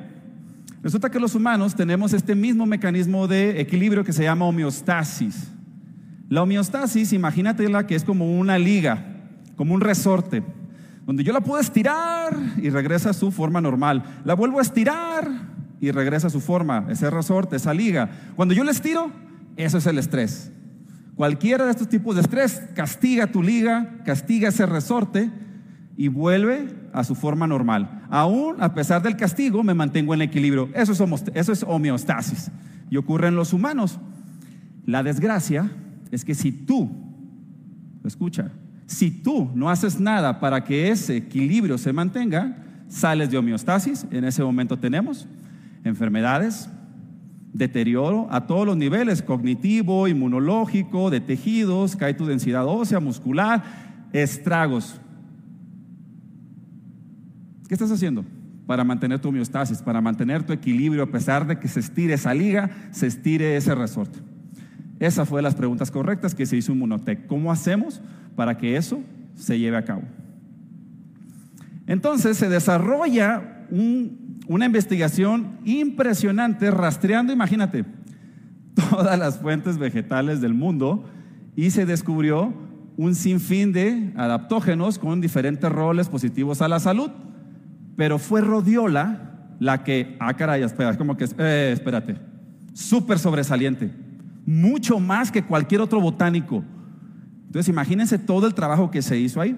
resulta 0.82 1.10
que 1.10 1.20
los 1.20 1.36
humanos 1.36 1.75
tenemos 1.75 2.13
este 2.13 2.36
mismo 2.36 2.65
mecanismo 2.65 3.27
de 3.27 3.60
equilibrio 3.60 4.05
que 4.05 4.13
se 4.13 4.24
llama 4.24 4.46
homeostasis. 4.46 5.51
La 6.29 6.41
homeostasis, 6.41 7.12
imagínatela 7.12 7.86
que 7.86 7.96
es 7.96 8.05
como 8.05 8.39
una 8.39 8.58
liga, 8.58 9.12
como 9.56 9.74
un 9.74 9.82
resorte, 9.82 10.44
donde 11.06 11.24
yo 11.24 11.34
la 11.34 11.42
puedo 11.42 11.60
estirar 11.60 12.36
y 12.58 12.70
regresa 12.70 13.12
a 13.12 13.14
su 13.14 13.32
forma 13.32 13.62
normal. 13.62 14.04
La 14.24 14.34
vuelvo 14.36 14.60
a 14.60 14.62
estirar 14.62 15.30
y 15.80 15.92
regresa 15.92 16.28
a 16.28 16.30
su 16.30 16.40
forma, 16.40 16.86
ese 16.90 17.10
resorte, 17.10 17.56
esa 17.56 17.74
liga. 17.74 18.10
Cuando 18.36 18.54
yo 18.54 18.64
la 18.64 18.72
estiro, 18.72 19.12
eso 19.58 19.78
es 19.78 19.86
el 19.86 19.98
estrés. 19.98 20.52
Cualquiera 21.16 21.66
de 21.66 21.72
estos 21.72 21.90
tipos 21.90 22.16
de 22.16 22.22
estrés 22.22 22.62
castiga 22.74 23.28
tu 23.28 23.44
liga, 23.44 24.00
castiga 24.06 24.50
ese 24.50 24.66
resorte 24.66 25.30
y 25.96 26.08
vuelve 26.08 26.70
a 26.94 27.04
su 27.04 27.16
forma 27.16 27.46
normal. 27.48 28.04
Aún 28.10 28.56
a 28.62 28.74
pesar 28.74 29.02
del 29.04 29.16
castigo, 29.16 29.64
me 29.64 29.74
mantengo 29.74 30.14
en 30.14 30.22
equilibrio. 30.22 30.70
Eso 30.74 30.92
es, 30.94 31.24
eso 31.34 31.52
es 31.52 31.64
homeostasis. 31.64 32.50
Y 32.90 32.98
ocurre 32.98 33.28
en 33.28 33.36
los 33.36 33.54
humanos. 33.54 34.00
La 34.86 35.04
desgracia 35.04 35.70
es 36.12 36.26
que 36.26 36.34
si 36.34 36.52
tú, 36.52 36.90
escucha, 38.04 38.52
Si 38.86 39.12
tú 39.12 39.50
no 39.56 39.70
haces 39.70 40.00
nada 40.00 40.40
para 40.40 40.63
que 40.63 40.90
ese 40.90 41.18
equilibrio 41.18 41.78
se 41.78 41.94
mantenga, 41.94 42.58
sales 42.88 43.32
de 43.32 43.38
homeostasis, 43.38 44.06
en 44.12 44.24
ese 44.24 44.44
momento 44.44 44.78
tenemos 44.78 45.28
enfermedades, 45.84 46.70
deterioro 47.54 48.28
a 48.32 48.46
todos 48.48 48.66
los 48.66 48.78
niveles, 48.78 49.22
cognitivo, 49.22 50.08
inmunológico, 50.08 51.10
de 51.10 51.22
tejidos, 51.22 51.96
cae 51.96 52.13
tu 52.13 52.25
densidad 52.25 52.66
ósea, 52.66 53.00
muscular, 53.00 53.63
estragos. 54.12 55.00
¿Qué 57.68 57.75
estás 57.75 57.92
haciendo? 57.92 58.25
Para 58.66 58.84
mantener 58.84 59.20
tu 59.20 59.30
homeostasis, 59.30 59.82
para 59.82 60.02
mantener 60.02 60.44
tu 60.44 60.54
equilibrio, 60.54 61.04
a 61.04 61.12
pesar 61.12 61.46
de 61.48 61.60
que 61.60 61.68
se 61.68 61.80
estire 61.80 62.13
esa 62.13 62.34
liga, 62.34 62.70
se 62.92 63.08
estire 63.08 63.56
ese 63.56 63.75
resorte. 63.75 64.20
Esa 65.00 65.25
fue 65.25 65.42
las 65.42 65.56
preguntas 65.56 65.92
correctas 65.92 66.34
que 66.34 66.46
se 66.46 66.58
hizo 66.58 66.72
un 66.72 66.80
Monotec. 66.80 67.28
¿Cómo 67.28 67.52
hacemos 67.52 68.02
para 68.36 68.58
que 68.58 68.75
eso 68.78 69.02
se 69.36 69.60
lleve 69.60 69.78
a 69.78 69.86
cabo? 69.86 70.04
Entonces 71.88 72.38
se 72.38 72.50
desarrolla 72.50 73.66
una 74.48 74.66
investigación 74.66 75.58
impresionante 75.66 76.72
rastreando, 76.72 77.34
imagínate, 77.34 77.86
todas 78.90 79.18
las 79.18 79.40
fuentes 79.40 79.78
vegetales 79.78 80.42
del 80.42 80.54
mundo 80.54 81.06
y 81.56 81.72
se 81.72 81.86
descubrió 81.86 82.54
un 82.98 83.16
sinfín 83.16 83.74
de 83.74 84.13
adaptógenos 84.16 85.00
con 85.00 85.22
diferentes 85.22 85.72
roles 85.72 86.10
positivos 86.10 86.62
a 86.62 86.68
la 86.68 86.80
salud. 86.80 87.12
Pero 87.96 88.18
fue 88.18 88.42
rodiola 88.42 89.34
la 89.60 89.84
que, 89.84 90.18
ah, 90.20 90.34
caray, 90.34 90.63
espera, 90.63 90.98
como 90.98 91.16
que, 91.16 91.25
eh, 91.38 91.72
espérate, 91.74 92.18
súper 92.74 93.20
sobresaliente, 93.20 93.92
mucho 94.46 95.00
más 95.00 95.32
que 95.32 95.44
cualquier 95.44 95.82
otro 95.82 96.02
botánico. 96.02 96.63
Entonces, 97.54 97.70
imagínense 97.70 98.18
todo 98.18 98.48
el 98.48 98.56
trabajo 98.56 98.90
que 98.90 99.04
se 99.04 99.20
hizo 99.20 99.40
ahí. 99.40 99.56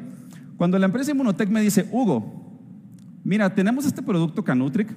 Cuando 0.58 0.78
la 0.78 0.86
empresa 0.86 1.12
Inmunotech 1.12 1.48
me 1.48 1.62
dice, 1.62 1.88
Hugo, 1.94 2.60
mira, 3.24 3.56
tenemos 3.56 3.86
este 3.86 4.02
producto 4.02 4.44
Canutric, 4.44 4.94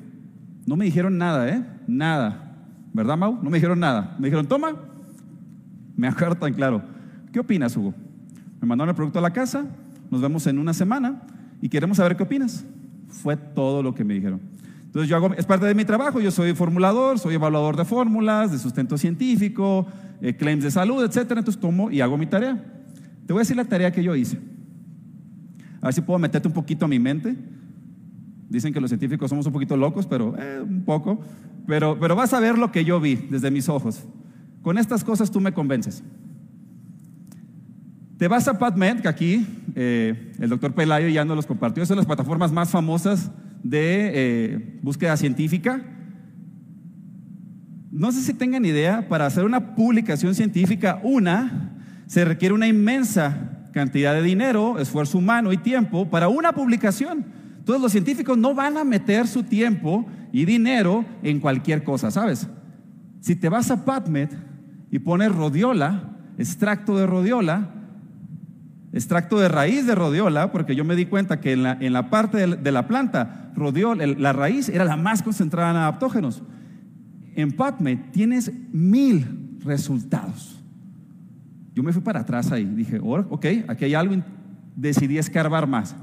no 0.67 0.75
me 0.75 0.85
dijeron 0.85 1.17
nada, 1.17 1.49
¿eh? 1.49 1.64
Nada. 1.87 2.57
¿Verdad, 2.93 3.17
Mau? 3.17 3.38
No 3.40 3.50
me 3.50 3.59
dijeron 3.59 3.78
nada. 3.78 4.17
Me 4.19 4.26
dijeron, 4.26 4.49
toma. 4.49 4.75
Me 5.95 6.09
acuerdo 6.09 6.45
claro. 6.52 6.83
¿Qué 7.33 7.38
opinas, 7.38 7.76
Hugo? 7.76 7.95
Me 8.61 8.67
mandaron 8.67 8.88
el 8.88 8.97
producto 8.97 9.21
a 9.21 9.23
la 9.23 9.33
casa, 9.33 9.64
nos 10.11 10.21
vemos 10.21 10.45
en 10.49 10.59
una 10.59 10.75
semana 10.75 11.23
y 11.62 11.69
queremos 11.69 11.99
saber 11.99 12.17
qué 12.17 12.25
opinas. 12.25 12.64
Fue 13.07 13.37
todo 13.37 13.81
lo 13.81 13.95
que 13.95 14.02
me 14.02 14.14
dijeron. 14.14 14.40
Entonces 14.87 15.09
yo 15.09 15.14
hago, 15.14 15.35
es 15.35 15.47
parte 15.47 15.67
de 15.67 15.75
mi 15.76 15.85
trabajo, 15.85 16.19
yo 16.19 16.33
soy 16.33 16.52
formulador, 16.52 17.21
soy 17.21 17.37
evaluador 17.37 17.76
de 17.76 17.85
fórmulas, 17.85 18.50
de 18.50 18.59
sustento 18.59 18.99
científico, 18.99 19.87
eh, 20.21 20.35
claims 20.35 20.64
de 20.64 20.73
salud, 20.73 21.05
etcétera. 21.05 21.38
Entonces 21.38 21.61
tomo 21.61 21.93
y 21.93 22.00
hago 22.00 22.19
mi 22.19 22.26
tarea. 22.26 22.75
Te 23.28 23.35
voy 23.35 23.40
a 23.40 23.42
decir 23.42 23.58
la 23.58 23.66
tarea 23.66 23.92
que 23.92 24.02
yo 24.02 24.16
hice. 24.16 24.38
A 25.82 25.88
ver 25.88 25.94
si 25.94 26.00
puedo 26.00 26.18
meterte 26.18 26.49
un 26.49 26.54
poquito 26.54 26.87
a 26.87 26.88
mi 26.88 26.99
mente. 26.99 27.37
Dicen 28.49 28.73
que 28.73 28.80
los 28.80 28.88
científicos 28.88 29.28
somos 29.28 29.44
un 29.44 29.52
poquito 29.52 29.76
locos, 29.76 30.06
pero 30.06 30.35
eh, 30.38 30.62
un 30.62 30.82
poco. 30.82 31.20
Pero, 31.66 31.99
pero 32.00 32.16
vas 32.16 32.32
a 32.32 32.40
ver 32.40 32.56
lo 32.56 32.73
que 32.73 32.87
yo 32.87 32.99
vi 33.00 33.16
desde 33.16 33.50
mis 33.50 33.68
ojos. 33.68 34.02
Con 34.62 34.78
estas 34.78 35.04
cosas 35.04 35.30
tú 35.30 35.42
me 35.42 35.52
convences. 35.52 36.02
Te 38.16 38.28
vas 38.28 38.49
a 38.49 38.58
PubMed, 38.58 39.00
que 39.02 39.08
aquí 39.08 39.47
eh, 39.75 40.32
el 40.38 40.49
doctor 40.49 40.73
Pelayo 40.73 41.08
ya 41.08 41.26
nos 41.26 41.37
los 41.37 41.47
compartió, 41.47 41.85
son 41.85 41.99
las 41.99 42.06
plataformas 42.06 42.50
más 42.50 42.70
famosas 42.70 43.30
de 43.62 44.11
eh, 44.14 44.80
búsqueda 44.80 45.18
científica. 45.18 45.82
No 47.92 48.11
sé 48.11 48.23
si 48.23 48.32
tengan 48.32 48.64
idea, 48.64 49.06
para 49.06 49.26
hacer 49.26 49.44
una 49.44 49.75
publicación 49.75 50.35
científica, 50.35 50.99
una, 51.02 51.75
se 52.08 52.24
requiere 52.24 52.54
una 52.54 52.66
inmensa 52.66 53.68
cantidad 53.72 54.14
de 54.14 54.22
dinero, 54.22 54.78
esfuerzo 54.78 55.18
humano 55.18 55.52
y 55.52 55.58
tiempo 55.58 56.08
para 56.08 56.28
una 56.28 56.52
publicación. 56.52 57.26
Entonces 57.58 57.82
los 57.82 57.92
científicos 57.92 58.36
no 58.36 58.54
van 58.54 58.78
a 58.78 58.84
meter 58.84 59.26
su 59.26 59.42
tiempo 59.42 60.06
y 60.32 60.47
dinero 60.47 61.04
en 61.23 61.38
cualquier 61.38 61.84
cosa, 61.84 62.10
¿sabes? 62.10 62.49
Si 63.21 63.36
te 63.36 63.50
vas 63.50 63.71
a 63.71 63.84
PubMed 63.84 64.30
y 64.90 64.99
pones 65.00 65.34
rodiola, 65.34 66.16
extracto 66.38 66.97
de 66.97 67.06
rodiola, 67.06 67.75
extracto 68.94 69.38
de 69.38 69.49
raíz 69.49 69.86
de 69.86 69.94
rodiola, 69.94 70.50
porque 70.50 70.75
yo 70.75 70.86
me 70.86 70.97
di 70.97 71.04
cuenta 71.04 71.40
que 71.40 71.52
en 71.52 71.62
la, 71.62 71.76
en 71.78 71.92
la 71.92 72.08
parte 72.08 72.47
de 72.47 72.73
la 72.73 72.88
planta, 72.88 73.52
rodiola, 73.54 74.06
la 74.06 74.32
raíz 74.32 74.71
era 74.71 74.86
la 74.86 74.97
más 74.97 75.23
concentrada 75.23 75.73
en 75.73 75.76
adaptógenos. 75.76 76.42
En 77.34 77.52
PubMed 77.52 77.99
tienes 78.12 78.50
mil 78.73 79.58
resultados. 79.62 80.57
Yo 81.78 81.84
me 81.84 81.93
fui 81.93 82.02
para 82.02 82.19
atrás 82.19 82.50
ahí, 82.50 82.64
dije, 82.64 82.99
ok, 83.00 83.47
aquí 83.69 83.84
hay 83.84 83.95
algo, 83.95 84.17
decidí 84.75 85.17
escarbar 85.17 85.69
más. 85.69 85.95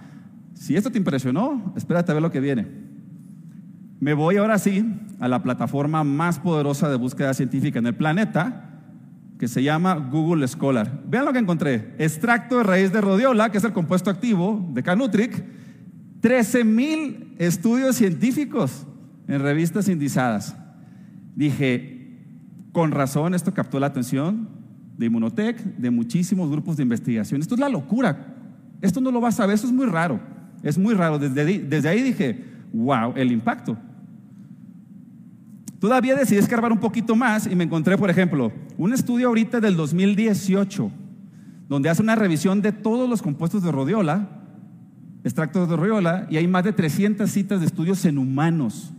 Si 0.54 0.74
esto 0.74 0.90
te 0.90 0.98
impresionó, 0.98 1.74
espérate 1.76 2.12
a 2.12 2.16
ver 2.16 2.24
lo 2.24 2.32
que 2.32 2.40
viene. 2.40 2.66
Me 4.00 4.14
voy 4.14 4.38
ahora 4.38 4.58
sí 4.58 4.90
a 5.20 5.28
la 5.28 5.44
plataforma 5.44 6.06
más 6.06 6.40
poderosa 6.40 6.88
de 6.88 6.96
búsqueda 6.96 7.34
científica 7.34 7.80
en 7.80 7.88
el 7.88 7.94
planeta, 7.94 8.84
que 9.38 9.50
se 9.50 9.64
llama 9.64 9.96
Google 9.96 10.48
Scholar. 10.48 11.02
Vean 11.10 11.26
lo 11.26 11.34
que 11.34 11.40
encontré. 11.40 11.94
Extracto 11.98 12.60
de 12.60 12.64
raíz 12.64 12.94
de 12.94 13.02
rodiola, 13.02 13.52
que 13.52 13.58
es 13.58 13.64
el 13.66 13.74
compuesto 13.74 14.10
activo 14.10 14.66
de 14.72 14.82
Canutric. 14.82 15.44
13 16.22 16.64
mil 16.64 17.36
estudios 17.38 17.98
científicos 17.98 18.88
en 19.28 19.42
revistas 19.42 19.90
indizadas. 19.90 20.56
Dije, 21.36 22.22
con 22.72 22.92
razón 22.92 23.34
esto 23.34 23.54
captó 23.54 23.78
la 23.82 23.88
atención 23.88 24.55
de 24.98 25.06
Inmunotech, 25.06 25.62
de 25.78 25.90
muchísimos 25.90 26.50
grupos 26.50 26.78
de 26.78 26.84
investigación. 26.84 27.42
Esto 27.42 27.56
es 27.56 27.60
la 27.60 27.70
locura. 27.70 28.36
Esto 28.82 29.02
no 29.02 29.12
lo 29.12 29.22
vas 29.22 29.40
a 29.40 29.46
ver, 29.46 29.56
esto 29.56 29.68
es 29.68 29.74
muy 29.74 29.86
raro. 29.86 30.20
Es 30.64 30.78
muy 30.78 30.94
raro. 30.94 31.20
Desde, 31.20 31.60
desde 31.60 31.90
ahí 31.90 32.02
dije, 32.02 32.44
wow, 32.74 33.14
el 33.16 33.32
impacto. 33.32 33.78
Todavía 35.80 36.16
decidí 36.16 36.40
escarbar 36.40 36.72
un 36.72 36.80
poquito 36.80 37.16
más 37.16 37.48
y 37.48 37.56
me 37.56 37.64
encontré, 37.64 37.98
por 37.98 38.10
ejemplo, 38.10 38.52
un 38.78 38.94
estudio 38.94 39.28
ahorita 39.28 39.60
del 39.60 39.76
2018, 39.76 40.92
donde 41.68 41.90
hace 41.90 42.02
una 42.02 42.16
revisión 42.16 42.62
de 42.62 42.72
todos 42.72 43.10
los 43.10 43.22
compuestos 43.22 43.62
de 43.64 43.72
rodiola, 43.72 44.30
extractos 45.24 45.70
de 45.70 45.76
rodiola, 45.76 46.28
y 46.30 46.38
hay 46.38 46.48
más 46.48 46.64
de 46.64 46.74
300 46.74 47.30
citas 47.30 47.60
de 47.60 47.66
estudios 47.66 48.04
en 48.06 48.18
humanos. 48.18 48.94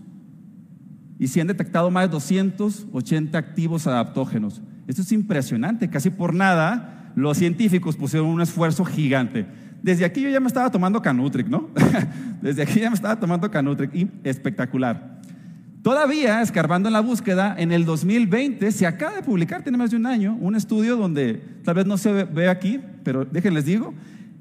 Y 1.19 1.29
se 1.29 1.41
han 1.41 1.47
detectado 1.47 1.91
más 1.91 2.05
de 2.05 2.09
280 2.13 3.39
activos 3.39 3.87
adaptógenos. 3.87 4.63
Esto 4.87 5.03
es 5.03 5.12
impresionante, 5.12 5.88
casi 5.90 6.11
por 6.11 6.35
nada 6.35 7.12
los 7.16 7.38
científicos 7.38 7.96
pusieron 7.96 8.29
un 8.29 8.40
esfuerzo 8.40 8.85
gigante. 8.85 9.46
Desde 9.83 10.05
aquí 10.05 10.20
yo 10.20 10.29
ya 10.29 10.40
me 10.40 10.46
estaba 10.46 10.70
tomando 10.70 11.01
Canutric, 11.01 11.49
¿no? 11.49 11.70
Desde 12.42 12.62
aquí 12.62 12.81
ya 12.81 12.90
me 12.90 12.96
estaba 12.96 13.18
tomando 13.18 13.51
Canutric 13.51 13.94
y 13.94 14.09
espectacular. 14.25 15.16
Todavía, 15.83 16.42
escarbando 16.42 16.88
en 16.88 16.92
la 16.92 17.01
búsqueda, 17.01 17.55
en 17.57 17.70
el 17.70 17.85
2020 17.85 18.72
se 18.72 18.87
acaba 18.87 19.14
de 19.14 19.22
publicar, 19.22 19.62
tiene 19.62 19.79
más 19.79 19.92
de 19.92 19.96
un 19.96 20.07
año, 20.07 20.37
un 20.40 20.57
estudio 20.57 20.96
donde 20.96 21.40
tal 21.64 21.77
vez 21.77 21.87
no 21.87 21.96
se 21.96 22.25
ve 22.25 22.49
aquí, 22.49 22.81
pero 23.05 23.25
déjenles 23.25 23.64
digo, 23.64 23.94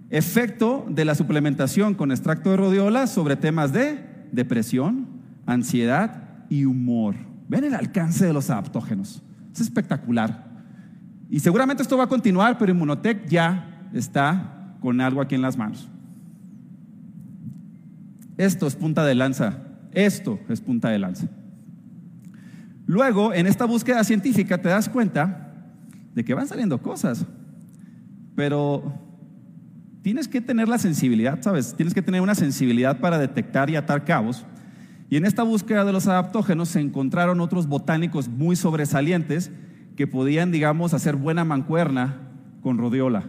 efecto 0.10 0.86
de 0.90 1.06
la 1.06 1.14
suplementación 1.14 1.94
con 1.94 2.12
extracto 2.12 2.50
de 2.50 2.58
rodiola 2.58 3.06
sobre 3.06 3.36
temas 3.36 3.72
de 3.72 4.00
depresión, 4.32 5.08
ansiedad 5.46 6.24
y 6.50 6.66
humor. 6.66 7.16
Ven 7.48 7.64
el 7.64 7.76
alcance 7.76 8.26
de 8.26 8.34
los 8.34 8.50
adaptógenos. 8.50 9.22
Es 9.56 9.62
espectacular. 9.62 10.46
Y 11.30 11.40
seguramente 11.40 11.82
esto 11.82 11.98
va 11.98 12.04
a 12.04 12.08
continuar, 12.08 12.58
pero 12.60 12.72
Inmunotech 12.72 13.28
ya 13.28 13.90
está 13.94 14.76
con 14.80 15.02
algo 15.02 15.22
aquí 15.22 15.34
en 15.34 15.42
las 15.42 15.58
manos. 15.58 15.90
Esto 18.38 18.68
es 18.68 18.76
punta 18.76 19.04
de 19.04 19.16
lanza 19.16 19.66
esto 19.96 20.40
es 20.50 20.62
punta 20.62 20.90
de 20.90 21.00
lanza. 21.00 21.28
Luego, 22.86 23.34
en 23.34 23.48
esta 23.48 23.66
búsqueda 23.66 24.04
científica 24.04 24.62
te 24.62 24.70
das 24.70 24.90
cuenta 24.90 25.54
de 26.14 26.24
que 26.24 26.34
van 26.34 26.48
saliendo 26.48 26.82
cosas, 26.82 27.26
pero 28.36 28.94
tienes 30.04 30.28
que 30.28 30.42
tener 30.42 30.68
la 30.68 30.78
sensibilidad, 30.78 31.42
¿sabes? 31.42 31.74
Tienes 31.76 31.94
que 31.94 32.02
tener 32.02 32.22
una 32.22 32.36
sensibilidad 32.36 33.00
para 33.00 33.18
detectar 33.18 33.70
y 33.70 33.78
atar 33.78 34.04
cabos. 34.04 34.46
Y 35.10 35.18
en 35.18 35.26
esta 35.26 35.44
búsqueda 35.44 35.86
de 35.86 35.94
los 35.94 36.08
adaptógenos 36.08 36.70
se 36.70 36.80
encontraron 36.80 37.40
otros 37.40 37.68
botánicos 37.68 38.28
muy 38.28 38.56
sobresalientes 38.56 39.52
que 39.96 40.08
podían, 40.08 40.52
digamos, 40.52 40.94
hacer 40.94 41.16
buena 41.16 41.46
mancuerna 41.46 42.22
con 42.62 42.78
rodiola. 42.78 43.26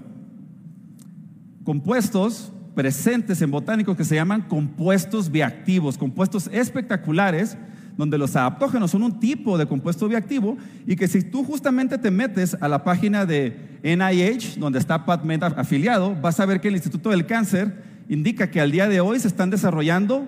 Compuestos 1.65 2.53
presentes 2.75 3.41
en 3.43 3.51
botánicos 3.51 3.97
que 3.97 4.05
se 4.05 4.15
llaman 4.15 4.43
compuestos 4.43 5.31
bioactivos, 5.31 5.99
compuestos 5.99 6.49
espectaculares, 6.53 7.57
donde 7.97 8.19
los 8.19 8.37
adaptógenos 8.37 8.91
son 8.91 9.03
un 9.03 9.19
tipo 9.19 9.57
de 9.57 9.67
compuesto 9.67 10.09
bioactivo 10.09 10.57
y 10.87 10.97
que 10.97 11.09
si 11.09 11.23
tú 11.23 11.45
justamente 11.45 11.97
te 11.97 12.11
metes 12.11 12.57
a 12.61 12.69
la 12.69 12.85
página 12.85 13.25
de 13.25 13.79
NIH, 13.83 14.59
donde 14.59 14.79
está 14.79 15.05
PubMed 15.05 15.43
afiliado, 15.43 16.15
vas 16.21 16.39
a 16.41 16.47
ver 16.47 16.61
que 16.61 16.69
el 16.69 16.75
Instituto 16.75 17.11
del 17.11 17.27
Cáncer 17.27 17.83
indica 18.09 18.51
que 18.51 18.61
al 18.61 18.71
día 18.71 18.89
de 18.89 19.01
hoy 19.01 19.19
se 19.19 19.29
están 19.29 19.51
desarrollando 19.51 20.27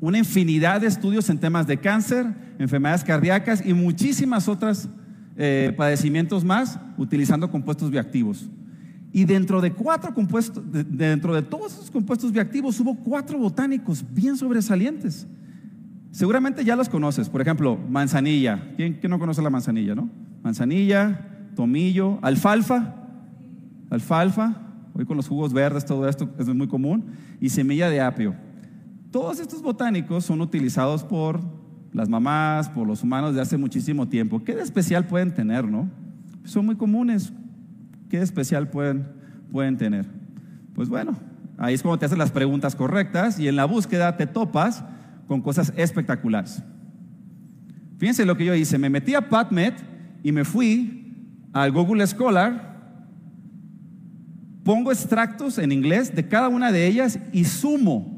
una 0.00 0.18
infinidad 0.18 0.80
de 0.80 0.86
estudios 0.86 1.28
en 1.30 1.38
temas 1.38 1.66
de 1.66 1.78
cáncer, 1.78 2.26
enfermedades 2.58 3.04
cardíacas 3.04 3.64
y 3.66 3.74
muchísimas 3.74 4.48
otras 4.48 4.88
eh, 5.36 5.72
padecimientos 5.76 6.44
más 6.44 6.78
utilizando 6.96 7.50
compuestos 7.50 7.90
bioactivos. 7.90 8.48
Y 9.12 9.24
dentro 9.24 9.60
de 9.60 9.72
cuatro 9.72 10.12
compuestos, 10.14 10.62
de- 10.70 10.84
dentro 10.84 11.34
de 11.34 11.42
todos 11.42 11.72
esos 11.72 11.90
compuestos 11.90 12.30
bioactivos 12.30 12.78
hubo 12.80 12.94
cuatro 12.94 13.38
botánicos 13.38 14.04
bien 14.12 14.36
sobresalientes. 14.36 15.26
Seguramente 16.10 16.64
ya 16.64 16.76
los 16.76 16.88
conoces. 16.88 17.28
Por 17.28 17.40
ejemplo, 17.40 17.78
manzanilla. 17.88 18.72
¿Quién, 18.76 18.94
quién 18.94 19.10
no 19.10 19.18
conoce 19.18 19.42
la 19.42 19.50
manzanilla, 19.50 19.94
no? 19.94 20.10
Manzanilla, 20.42 21.48
tomillo, 21.56 22.18
alfalfa. 22.22 22.94
Alfalfa. 23.90 24.56
Hoy 24.94 25.04
con 25.04 25.16
los 25.16 25.28
jugos 25.28 25.52
verdes, 25.52 25.84
todo 25.84 26.08
esto 26.08 26.28
es 26.38 26.46
muy 26.48 26.68
común. 26.68 27.04
Y 27.40 27.48
semilla 27.50 27.88
de 27.90 28.00
apio. 28.00 28.34
Todos 29.10 29.40
estos 29.40 29.62
botánicos 29.62 30.26
son 30.26 30.40
utilizados 30.42 31.02
por 31.02 31.40
las 31.92 32.08
mamás, 32.08 32.68
por 32.68 32.86
los 32.86 33.02
humanos 33.02 33.34
de 33.34 33.40
hace 33.40 33.56
muchísimo 33.56 34.06
tiempo. 34.06 34.44
¿Qué 34.44 34.54
de 34.54 34.62
especial 34.62 35.06
pueden 35.06 35.32
tener, 35.32 35.66
no? 35.66 35.88
Son 36.44 36.66
muy 36.66 36.76
comunes. 36.76 37.32
¿Qué 38.10 38.18
de 38.18 38.24
especial 38.24 38.68
pueden, 38.68 39.08
pueden 39.50 39.78
tener? 39.78 40.06
Pues 40.74 40.90
bueno, 40.90 41.16
ahí 41.56 41.74
es 41.74 41.82
cuando 41.82 41.98
te 41.98 42.06
hacen 42.06 42.18
las 42.18 42.30
preguntas 42.30 42.76
correctas 42.76 43.38
y 43.40 43.48
en 43.48 43.56
la 43.56 43.64
búsqueda 43.64 44.16
te 44.18 44.26
topas 44.26 44.84
con 45.26 45.40
cosas 45.40 45.72
espectaculares. 45.76 46.62
Fíjense 47.96 48.26
lo 48.26 48.36
que 48.36 48.44
yo 48.44 48.54
hice. 48.54 48.76
Me 48.76 48.90
metí 48.90 49.14
a 49.14 49.28
PubMed 49.28 49.72
y 50.22 50.32
me 50.32 50.44
fui 50.44 51.16
al 51.54 51.72
Google 51.72 52.06
Scholar. 52.06 52.76
Pongo 54.64 54.92
extractos 54.92 55.56
en 55.56 55.72
inglés 55.72 56.14
de 56.14 56.28
cada 56.28 56.48
una 56.48 56.70
de 56.70 56.86
ellas 56.86 57.18
y 57.32 57.44
sumo 57.44 58.17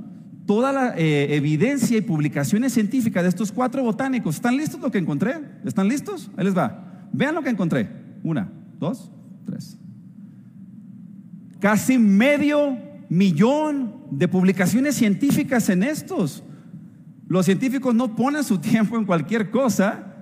toda 0.51 0.73
la 0.73 0.99
eh, 0.99 1.37
evidencia 1.37 1.97
y 1.97 2.01
publicaciones 2.01 2.73
científicas 2.73 3.23
de 3.23 3.29
estos 3.29 3.53
cuatro 3.53 3.85
botánicos. 3.85 4.35
¿Están 4.35 4.57
listos 4.57 4.81
lo 4.81 4.91
que 4.91 4.99
encontré? 4.99 5.41
¿Están 5.65 5.87
listos? 5.87 6.29
Ahí 6.37 6.45
les 6.45 6.59
va. 6.59 7.07
Vean 7.13 7.37
lo 7.37 7.43
que 7.45 7.51
encontré. 7.51 7.89
Una, 8.25 8.51
dos, 8.81 9.13
tres. 9.47 9.79
Casi 11.61 11.99
medio 11.99 12.77
millón 13.09 13.95
de 14.11 14.27
publicaciones 14.27 14.97
científicas 14.97 15.69
en 15.69 15.85
estos. 15.85 16.43
Los 17.29 17.47
científicos 17.47 17.95
no 17.95 18.17
ponen 18.17 18.43
su 18.43 18.59
tiempo 18.71 18.99
en 18.99 19.05
cualquier 19.05 19.53
cosa. 19.53 20.17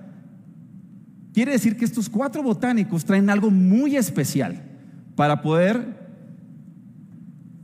Quiere 1.33 1.53
decir 1.53 1.75
que 1.75 1.85
estos 1.85 2.07
cuatro 2.07 2.43
botánicos 2.43 3.03
traen 3.03 3.31
algo 3.31 3.49
muy 3.49 3.95
especial 3.95 4.61
para 5.15 5.41
poder 5.41 6.08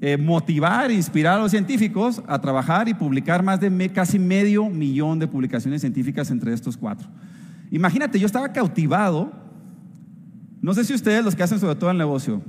eh, 0.08 0.18
motivar 0.18 0.92
e 0.92 0.94
inspirar 0.94 1.40
a 1.40 1.42
los 1.42 1.50
científicos 1.50 2.22
a 2.28 2.40
trabajar 2.40 2.88
y 2.88 2.94
publicar 2.94 3.42
más 3.42 3.60
de 3.60 3.90
casi 3.90 4.20
medio 4.20 4.70
millón 4.70 5.18
de 5.18 5.28
publicaciones 5.28 5.82
científicas 5.82 6.30
entre 6.30 6.54
estos 6.54 6.78
cuatro. 6.78 7.08
Imagínate, 7.72 8.20
yo 8.20 8.28
estaba 8.28 8.54
cautivado. 8.54 9.34
No 10.62 10.76
sé 10.76 10.84
si 10.84 10.94
ustedes, 10.94 11.26
los 11.26 11.36
que 11.36 11.42
hacen 11.42 11.60
sobre 11.60 11.74
todo 11.74 11.90
el 11.90 11.98
negocio, 11.98 12.44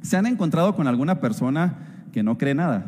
se 0.00 0.16
han 0.16 0.24
encontrado 0.24 0.74
con 0.74 0.86
alguna 0.86 1.20
persona 1.20 2.06
que 2.10 2.22
no 2.22 2.38
cree 2.38 2.54
nada. 2.54 2.86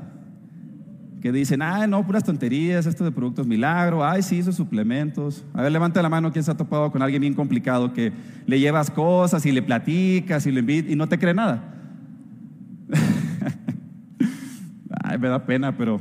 Que 1.21 1.31
dicen, 1.31 1.61
ay, 1.61 1.87
no, 1.87 2.07
puras 2.07 2.25
tonterías, 2.25 2.87
esto 2.87 3.05
de 3.05 3.13
productos 3.13 3.47
milagro, 3.47 4.03
ay, 4.03 4.23
sí, 4.23 4.39
esos 4.39 4.55
suplementos. 4.55 5.45
A 5.53 5.61
ver, 5.61 5.73
levanta 5.73 6.01
la 6.01 6.09
mano 6.09 6.33
quién 6.33 6.43
se 6.43 6.51
ha 6.51 6.57
topado 6.57 6.91
con 6.91 7.03
alguien 7.03 7.21
bien 7.21 7.35
complicado 7.35 7.93
que 7.93 8.15
le 8.47 8.59
llevas 8.59 8.91
cosas 8.91 9.45
y 9.45 9.53
le 9.53 9.61
platicas 9.61 10.47
y 10.47 10.53
le 10.53 10.91
y 10.91 10.97
no 10.97 11.07
te 11.07 11.19
cree 11.19 11.35
nada. 11.35 11.77
Ay, 15.03 15.10
me 15.21 15.29
da 15.29 15.45
pena, 15.45 15.77
pero 15.77 16.01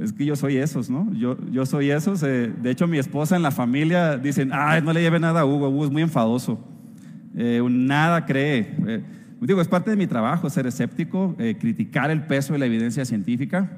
es 0.00 0.12
que 0.12 0.24
yo 0.24 0.36
soy 0.36 0.56
esos, 0.56 0.88
¿no? 0.90 1.12
Yo, 1.12 1.36
yo 1.50 1.66
soy 1.66 1.90
esos. 1.90 2.22
eh, 2.22 2.52
de 2.62 2.70
hecho, 2.70 2.86
mi 2.86 2.98
esposa 2.98 3.36
en 3.36 3.42
la 3.42 3.50
familia 3.50 4.16
dicen, 4.16 4.50
ay, 4.52 4.82
no 4.82 4.92
le 4.92 5.00
lleve 5.00 5.18
nada 5.18 5.40
a 5.40 5.46
Hugo, 5.46 5.68
Hugo 5.68 5.86
es 5.86 5.90
muy 5.90 6.02
enfadoso. 6.02 6.58
Eh, 7.34 7.62
nada 7.68 8.24
cree. 8.24 8.76
Eh, 8.86 9.02
digo, 9.40 9.60
es 9.60 9.68
parte 9.68 9.90
de 9.90 9.96
mi 9.96 10.06
trabajo 10.06 10.48
ser 10.50 10.66
escéptico, 10.66 11.36
criticar 11.58 12.10
el 12.10 12.22
peso 12.22 12.52
de 12.52 12.60
la 12.60 12.66
evidencia 12.66 13.04
científica. 13.04 13.70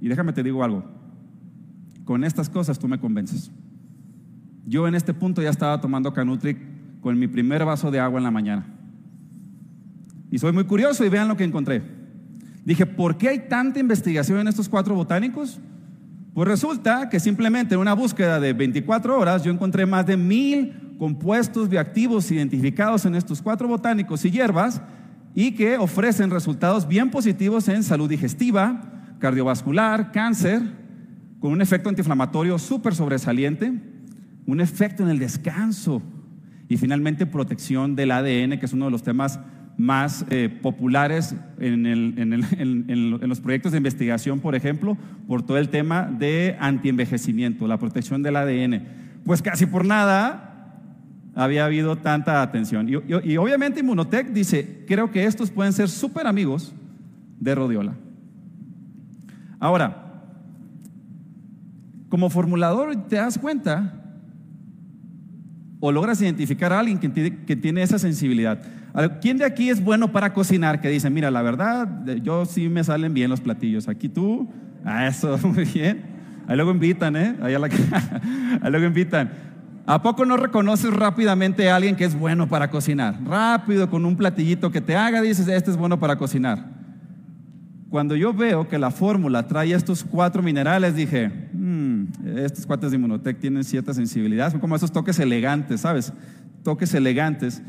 Y 0.00 0.08
déjame 0.08 0.32
te 0.32 0.42
digo 0.42 0.62
algo. 0.62 0.84
Con 2.04 2.24
estas 2.24 2.48
cosas 2.48 2.78
tú 2.78 2.86
me 2.86 2.98
convences. 2.98 3.50
Yo 4.66 4.86
en 4.86 4.94
este 4.94 5.14
punto 5.14 5.42
ya 5.42 5.50
estaba 5.50 5.80
tomando 5.80 6.12
Canutric 6.12 6.58
con 7.00 7.18
mi 7.18 7.26
primer 7.26 7.64
vaso 7.64 7.90
de 7.90 8.00
agua 8.00 8.18
en 8.18 8.24
la 8.24 8.30
mañana. 8.30 8.66
Y 10.30 10.38
soy 10.38 10.52
muy 10.52 10.64
curioso 10.64 11.04
y 11.04 11.08
vean 11.08 11.26
lo 11.26 11.36
que 11.36 11.44
encontré. 11.44 11.97
Dije, 12.68 12.84
¿por 12.84 13.16
qué 13.16 13.30
hay 13.30 13.38
tanta 13.48 13.80
investigación 13.80 14.40
en 14.40 14.48
estos 14.48 14.68
cuatro 14.68 14.94
botánicos? 14.94 15.58
Pues 16.34 16.46
resulta 16.46 17.08
que 17.08 17.18
simplemente 17.18 17.74
en 17.74 17.80
una 17.80 17.94
búsqueda 17.94 18.38
de 18.40 18.52
24 18.52 19.18
horas 19.18 19.42
yo 19.42 19.50
encontré 19.50 19.86
más 19.86 20.04
de 20.04 20.18
mil 20.18 20.94
compuestos 20.98 21.70
bioactivos 21.70 22.30
identificados 22.30 23.06
en 23.06 23.14
estos 23.14 23.40
cuatro 23.40 23.68
botánicos 23.68 24.22
y 24.26 24.30
hierbas 24.30 24.82
y 25.34 25.52
que 25.52 25.78
ofrecen 25.78 26.30
resultados 26.30 26.86
bien 26.86 27.10
positivos 27.10 27.68
en 27.68 27.82
salud 27.82 28.06
digestiva, 28.06 29.14
cardiovascular, 29.18 30.12
cáncer, 30.12 30.60
con 31.40 31.52
un 31.52 31.62
efecto 31.62 31.88
antiinflamatorio 31.88 32.58
súper 32.58 32.94
sobresaliente, 32.94 33.72
un 34.44 34.60
efecto 34.60 35.02
en 35.04 35.08
el 35.08 35.18
descanso 35.18 36.02
y 36.68 36.76
finalmente 36.76 37.24
protección 37.24 37.96
del 37.96 38.10
ADN, 38.10 38.58
que 38.58 38.66
es 38.66 38.74
uno 38.74 38.84
de 38.84 38.90
los 38.90 39.02
temas 39.02 39.40
más 39.78 40.26
eh, 40.28 40.48
populares 40.48 41.36
en, 41.60 43.28
los 43.28 43.40
proyectos 43.40 43.72
de 43.72 43.78
investigación, 43.78 44.40
por 44.40 44.56
ejemplo, 44.56 44.98
por 45.26 45.42
todo 45.42 45.56
el 45.56 45.68
tema 45.68 46.02
de 46.02 46.56
antienvejecimiento, 46.58 47.68
la 47.68 47.78
protección 47.78 48.22
del 48.22 48.36
ADN. 48.36 48.82
Pues 49.24 49.40
casi 49.40 49.66
por 49.66 49.86
nada 49.86 50.74
había 51.36 51.64
habido 51.64 51.96
tanta 51.96 52.42
atención. 52.42 52.88
Y 52.88 53.36
obviamente 53.36 53.80
Inmunotech 53.80 54.26
dice, 54.32 54.84
creo 54.88 55.12
que 55.12 55.24
estos 55.24 55.52
pueden 55.52 55.72
ser 55.72 55.88
súper 55.88 56.26
amigos 56.26 56.74
de 57.38 57.54
Rodiola. 57.54 57.94
Ahora, 59.60 60.22
como 62.08 62.30
formulador 62.30 63.08
te 63.08 63.16
das 63.16 63.38
cuenta 63.38 63.97
o 65.80 65.92
logras 65.92 66.20
identificar 66.20 66.72
a 66.72 66.80
alguien 66.80 66.98
que 66.98 67.56
tiene, 67.56 67.82
esa 67.82 67.98
sensibilidad. 67.98 68.58
¿Quién 69.20 69.38
de 69.38 69.44
aquí 69.44 69.70
es 69.70 69.82
bueno 69.82 70.10
para 70.10 70.32
cocinar? 70.32 70.80
Que 70.80 70.88
dice, 70.88 71.08
mira, 71.10 71.30
la 71.30 71.42
verdad, 71.42 72.04
yo 72.22 72.44
sí 72.46 72.68
me 72.68 72.82
salen 72.82 73.14
bien 73.14 73.30
los 73.30 73.40
platillos. 73.40 73.88
Aquí 73.88 74.08
tú, 74.08 74.48
a 74.84 75.06
eso, 75.06 75.38
muy 75.44 75.64
bien. 75.64 76.02
Ahí 76.48 76.56
luego 76.56 76.70
invitan, 76.72 77.14
¿eh? 77.16 77.36
Ahí, 77.42 77.54
a 77.54 77.58
la- 77.58 77.68
ahí 78.62 78.70
luego 78.70 78.86
invitan. 78.86 79.30
¿A 79.86 80.02
poco 80.02 80.24
no 80.26 80.36
reconoces 80.36 80.92
rápidamente 80.92 81.70
a 81.70 81.76
alguien 81.76 81.96
que 81.96 82.04
es 82.04 82.18
bueno 82.18 82.48
para 82.48 82.70
cocinar? 82.70 83.18
Rápido, 83.24 83.88
con 83.88 84.04
un 84.04 84.16
platillito 84.16 84.70
que 84.70 84.80
te 84.80 84.96
haga, 84.96 85.22
dices, 85.22 85.48
este 85.48 85.70
es 85.70 85.76
bueno 85.76 85.98
para 86.00 86.16
cocinar. 86.16 86.66
Cuando 87.88 88.14
yo 88.16 88.34
veo 88.34 88.68
que 88.68 88.78
la 88.78 88.90
fórmula 88.90 89.46
trae 89.46 89.72
estos 89.72 90.04
cuatro 90.04 90.42
minerales, 90.42 90.94
dije, 90.94 91.47
"Mm, 91.98 92.38
estos 92.38 92.66
cuates 92.66 92.90
de 92.90 92.96
Inmunotech 92.96 93.38
tienen 93.38 93.64
cierta 93.64 93.92
sensibilidad, 93.94 94.50
son 94.50 94.60
como 94.60 94.76
esos 94.76 94.92
toques 94.92 95.18
elegantes, 95.18 95.80
¿sabes? 95.80 96.12
Toques 96.62 96.92
elegantes. 96.94 97.62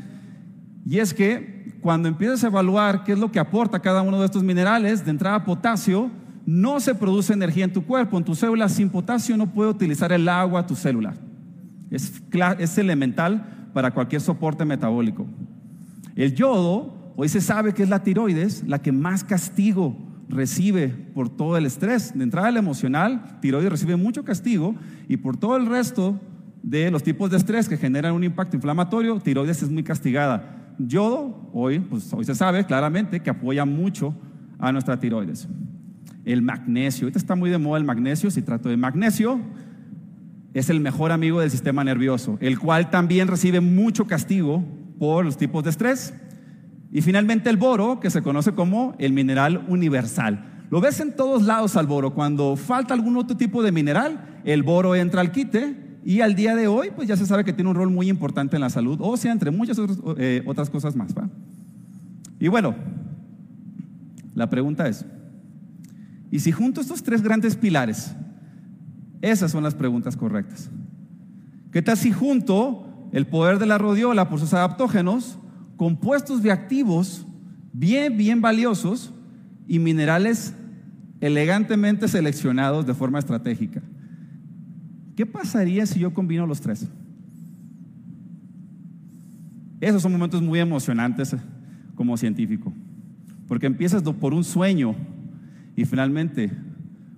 Y 0.86 0.98
es 0.98 1.14
que 1.14 1.74
cuando 1.80 2.08
empiezas 2.08 2.44
a 2.44 2.48
evaluar 2.48 3.04
qué 3.04 3.12
es 3.12 3.18
lo 3.18 3.30
que 3.30 3.38
aporta 3.38 3.80
cada 3.80 4.02
uno 4.02 4.18
de 4.18 4.26
estos 4.26 4.42
minerales, 4.42 5.04
de 5.04 5.10
entrada 5.10 5.44
potasio, 5.44 6.10
no 6.46 6.80
se 6.80 6.94
produce 6.94 7.32
energía 7.32 7.64
en 7.64 7.72
tu 7.72 7.84
cuerpo, 7.84 8.18
en 8.18 8.24
tus 8.24 8.38
células. 8.38 8.72
Sin 8.72 8.90
potasio 8.90 9.36
no 9.36 9.52
puede 9.52 9.70
utilizar 9.70 10.12
el 10.12 10.28
agua 10.28 10.66
tu 10.66 10.74
célula. 10.74 11.14
Es, 11.90 12.22
es 12.58 12.78
elemental 12.78 13.68
para 13.72 13.92
cualquier 13.92 14.20
soporte 14.20 14.64
metabólico. 14.64 15.26
El 16.16 16.34
yodo, 16.34 17.12
hoy 17.16 17.28
se 17.28 17.40
sabe 17.40 17.72
que 17.72 17.82
es 17.82 17.88
la 17.88 18.02
tiroides 18.02 18.64
la 18.66 18.80
que 18.80 18.92
más 18.92 19.22
castigo 19.22 19.96
recibe 20.30 20.88
por 20.88 21.28
todo 21.28 21.56
el 21.56 21.66
estrés. 21.66 22.16
De 22.16 22.24
entrada, 22.24 22.48
el 22.48 22.56
emocional, 22.56 23.38
tiroides 23.40 23.70
recibe 23.70 23.96
mucho 23.96 24.24
castigo 24.24 24.74
y 25.08 25.16
por 25.18 25.36
todo 25.36 25.56
el 25.56 25.66
resto 25.66 26.18
de 26.62 26.90
los 26.90 27.02
tipos 27.02 27.30
de 27.30 27.36
estrés 27.36 27.68
que 27.68 27.76
generan 27.76 28.14
un 28.14 28.24
impacto 28.24 28.56
inflamatorio, 28.56 29.18
tiroides 29.18 29.62
es 29.62 29.70
muy 29.70 29.82
castigada. 29.82 30.74
Yodo, 30.78 31.50
hoy, 31.52 31.80
pues 31.80 32.12
hoy 32.12 32.24
se 32.24 32.34
sabe 32.34 32.64
claramente 32.64 33.20
que 33.20 33.30
apoya 33.30 33.64
mucho 33.64 34.14
a 34.58 34.72
nuestra 34.72 34.98
tiroides. 34.98 35.48
El 36.24 36.42
magnesio, 36.42 37.06
ahorita 37.06 37.18
está 37.18 37.34
muy 37.34 37.50
de 37.50 37.58
moda 37.58 37.78
el 37.78 37.84
magnesio, 37.84 38.30
si 38.30 38.42
trato 38.42 38.68
de 38.68 38.76
magnesio, 38.76 39.40
es 40.52 40.68
el 40.68 40.80
mejor 40.80 41.12
amigo 41.12 41.40
del 41.40 41.50
sistema 41.50 41.82
nervioso, 41.84 42.36
el 42.40 42.58
cual 42.58 42.90
también 42.90 43.28
recibe 43.28 43.60
mucho 43.60 44.06
castigo 44.06 44.64
por 44.98 45.24
los 45.24 45.36
tipos 45.36 45.64
de 45.64 45.70
estrés. 45.70 46.14
Y 46.92 47.02
finalmente 47.02 47.50
el 47.50 47.56
boro, 47.56 48.00
que 48.00 48.10
se 48.10 48.22
conoce 48.22 48.52
como 48.52 48.94
el 48.98 49.12
mineral 49.12 49.64
universal. 49.68 50.64
Lo 50.70 50.80
ves 50.80 51.00
en 51.00 51.14
todos 51.14 51.42
lados 51.42 51.76
al 51.76 51.86
boro. 51.86 52.14
Cuando 52.14 52.56
falta 52.56 52.94
algún 52.94 53.16
otro 53.16 53.36
tipo 53.36 53.62
de 53.62 53.72
mineral, 53.72 54.40
el 54.44 54.62
boro 54.62 54.94
entra 54.94 55.20
al 55.20 55.32
quite 55.32 55.98
y 56.04 56.20
al 56.20 56.34
día 56.34 56.54
de 56.54 56.66
hoy, 56.66 56.90
pues 56.94 57.08
ya 57.08 57.16
se 57.16 57.26
sabe 57.26 57.44
que 57.44 57.52
tiene 57.52 57.70
un 57.70 57.76
rol 57.76 57.90
muy 57.90 58.08
importante 58.08 58.56
en 58.56 58.62
la 58.62 58.70
salud, 58.70 58.98
o 59.00 59.16
sea, 59.16 59.32
entre 59.32 59.50
muchas 59.50 59.78
otras, 59.78 59.98
eh, 60.16 60.42
cosas 60.72 60.96
más. 60.96 61.14
¿va? 61.14 61.28
Y 62.38 62.48
bueno, 62.48 62.74
la 64.34 64.48
pregunta 64.48 64.88
es, 64.88 65.04
¿y 66.30 66.40
si 66.40 66.52
junto 66.52 66.80
estos 66.80 67.02
tres 67.02 67.22
grandes 67.22 67.56
pilares, 67.56 68.14
esas 69.20 69.50
son 69.50 69.62
las 69.62 69.74
preguntas 69.74 70.16
correctas? 70.16 70.70
¿Qué 71.70 71.82
tal 71.82 71.96
si 71.96 72.12
junto 72.12 73.08
el 73.12 73.26
poder 73.26 73.58
de 73.58 73.66
la 73.66 73.76
rodiola 73.76 74.28
por 74.28 74.40
sus 74.40 74.54
adaptógenos 74.54 75.38
compuestos 75.80 76.42
bioactivos 76.42 77.26
bien, 77.72 78.14
bien 78.14 78.42
valiosos 78.42 79.14
y 79.66 79.78
minerales 79.78 80.54
elegantemente 81.22 82.06
seleccionados 82.06 82.86
de 82.86 82.92
forma 82.92 83.18
estratégica. 83.18 83.80
¿Qué 85.16 85.24
pasaría 85.24 85.86
si 85.86 85.98
yo 85.98 86.12
combino 86.12 86.46
los 86.46 86.60
tres? 86.60 86.86
Esos 89.80 90.02
son 90.02 90.12
momentos 90.12 90.42
muy 90.42 90.58
emocionantes 90.58 91.34
como 91.94 92.14
científico, 92.18 92.74
porque 93.48 93.64
empiezas 93.64 94.02
por 94.02 94.34
un 94.34 94.44
sueño 94.44 94.94
y 95.76 95.86
finalmente 95.86 96.52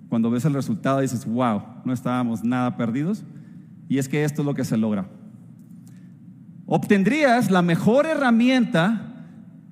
cuando 0.07 0.31
ves 0.31 0.45
el 0.45 0.53
resultado 0.53 1.01
dices, 1.01 1.25
wow, 1.25 1.63
no 1.83 1.91
estábamos 1.91 2.45
nada 2.45 2.77
perdidos. 2.77 3.25
Y 3.89 3.97
es 3.97 4.07
que 4.07 4.23
esto 4.23 4.41
es 4.41 4.45
lo 4.45 4.53
que 4.53 4.63
se 4.63 4.77
logra. 4.77 5.09
Obtendrías 6.65 7.51
la 7.51 7.61
mejor 7.61 8.05
herramienta 8.05 9.27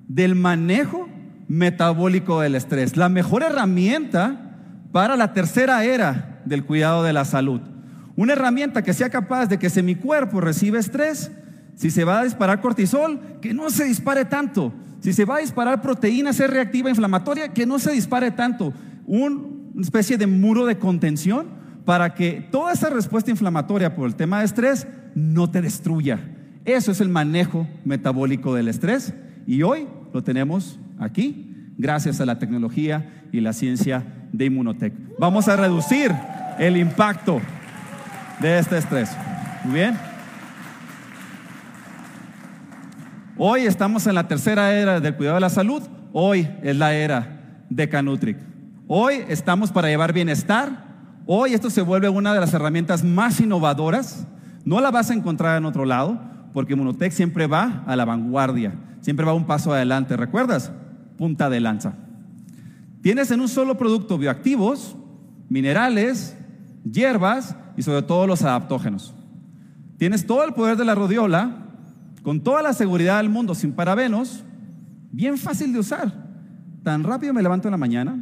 del 0.08 0.34
manejo 0.34 1.08
metabólico 1.48 2.40
del 2.40 2.54
estrés, 2.54 2.96
la 2.96 3.08
mejor 3.08 3.42
herramienta 3.42 4.52
para 4.92 5.16
la 5.16 5.32
tercera 5.32 5.84
era 5.84 6.42
del 6.44 6.64
cuidado 6.64 7.02
de 7.02 7.12
la 7.12 7.24
salud. 7.24 7.60
Una 8.14 8.34
herramienta 8.34 8.82
que 8.82 8.92
sea 8.92 9.08
capaz 9.08 9.46
de 9.46 9.58
que 9.58 9.70
si 9.70 9.82
mi 9.82 9.94
cuerpo 9.94 10.40
recibe 10.40 10.78
estrés, 10.78 11.32
si 11.76 11.90
se 11.90 12.04
va 12.04 12.20
a 12.20 12.24
disparar 12.24 12.60
cortisol, 12.60 13.38
que 13.40 13.54
no 13.54 13.70
se 13.70 13.84
dispare 13.84 14.26
tanto. 14.26 14.72
Si 15.00 15.12
se 15.12 15.24
va 15.24 15.36
a 15.36 15.40
disparar 15.40 15.80
proteína 15.80 16.32
C 16.32 16.46
reactiva 16.46 16.90
inflamatoria, 16.90 17.48
que 17.48 17.66
no 17.66 17.78
se 17.78 17.92
dispare 17.92 18.30
tanto. 18.30 18.72
una 19.06 19.80
especie 19.80 20.18
de 20.18 20.26
muro 20.26 20.66
de 20.66 20.78
contención 20.78 21.48
para 21.84 22.14
que 22.14 22.46
toda 22.52 22.72
esa 22.72 22.90
respuesta 22.90 23.30
inflamatoria 23.30 23.96
por 23.96 24.06
el 24.06 24.14
tema 24.14 24.40
de 24.40 24.44
estrés 24.44 24.86
no 25.14 25.50
te 25.50 25.62
destruya. 25.62 26.20
Eso 26.64 26.92
es 26.92 27.00
el 27.00 27.08
manejo 27.08 27.66
metabólico 27.84 28.54
del 28.54 28.68
estrés 28.68 29.12
y 29.46 29.62
hoy 29.62 29.88
lo 30.12 30.22
tenemos 30.22 30.78
aquí 30.98 31.72
gracias 31.76 32.20
a 32.20 32.26
la 32.26 32.38
tecnología 32.38 33.24
y 33.32 33.40
la 33.40 33.52
ciencia 33.52 34.04
de 34.32 34.44
Inmunotech. 34.44 34.92
Vamos 35.18 35.48
a 35.48 35.56
reducir 35.56 36.12
el 36.60 36.76
impacto 36.76 37.40
de 38.40 38.58
este 38.58 38.78
estrés. 38.78 39.10
Muy 39.64 39.74
bien. 39.74 39.98
Hoy 43.36 43.62
estamos 43.62 44.06
en 44.06 44.14
la 44.14 44.28
tercera 44.28 44.72
era 44.72 45.00
del 45.00 45.16
cuidado 45.16 45.36
de 45.36 45.40
la 45.40 45.50
salud. 45.50 45.82
Hoy 46.12 46.48
es 46.62 46.76
la 46.76 46.94
era 46.94 47.64
de 47.70 47.88
Canutric. 47.88 48.38
Hoy 48.86 49.24
estamos 49.28 49.72
para 49.72 49.88
llevar 49.88 50.12
bienestar. 50.12 50.92
Hoy 51.26 51.54
esto 51.54 51.70
se 51.70 51.82
vuelve 51.82 52.08
una 52.08 52.32
de 52.32 52.40
las 52.40 52.54
herramientas 52.54 53.02
más 53.02 53.40
innovadoras. 53.40 54.28
No 54.64 54.80
la 54.80 54.92
vas 54.92 55.10
a 55.10 55.14
encontrar 55.14 55.58
en 55.58 55.64
otro 55.64 55.84
lado, 55.84 56.31
porque 56.52 56.74
Inmunotech 56.74 57.12
siempre 57.12 57.46
va 57.46 57.84
a 57.86 57.96
la 57.96 58.04
vanguardia, 58.04 58.74
siempre 59.00 59.26
va 59.26 59.34
un 59.34 59.46
paso 59.46 59.72
adelante. 59.72 60.16
¿Recuerdas? 60.16 60.72
Punta 61.16 61.48
de 61.50 61.60
lanza. 61.60 61.94
Tienes 63.02 63.30
en 63.30 63.40
un 63.40 63.48
solo 63.48 63.76
producto 63.76 64.18
bioactivos, 64.18 64.96
minerales, 65.48 66.36
hierbas 66.84 67.56
y 67.76 67.82
sobre 67.82 68.02
todo 68.02 68.26
los 68.26 68.42
adaptógenos. 68.42 69.14
Tienes 69.98 70.26
todo 70.26 70.44
el 70.44 70.54
poder 70.54 70.76
de 70.76 70.84
la 70.84 70.94
rodiola 70.94 71.58
con 72.22 72.40
toda 72.40 72.62
la 72.62 72.72
seguridad 72.72 73.18
del 73.18 73.28
mundo, 73.28 73.54
sin 73.54 73.72
parabenos, 73.72 74.44
bien 75.10 75.38
fácil 75.38 75.72
de 75.72 75.80
usar. 75.80 76.12
Tan 76.82 77.02
rápido 77.04 77.34
me 77.34 77.42
levanto 77.42 77.68
en 77.68 77.72
la 77.72 77.78
mañana, 77.78 78.16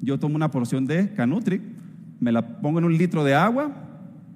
yo 0.00 0.18
tomo 0.18 0.36
una 0.36 0.50
porción 0.50 0.86
de 0.86 1.12
Canutric, 1.14 1.62
me 2.20 2.32
la 2.32 2.60
pongo 2.60 2.78
en 2.78 2.84
un 2.84 2.96
litro 2.96 3.24
de 3.24 3.34
agua, 3.34 3.72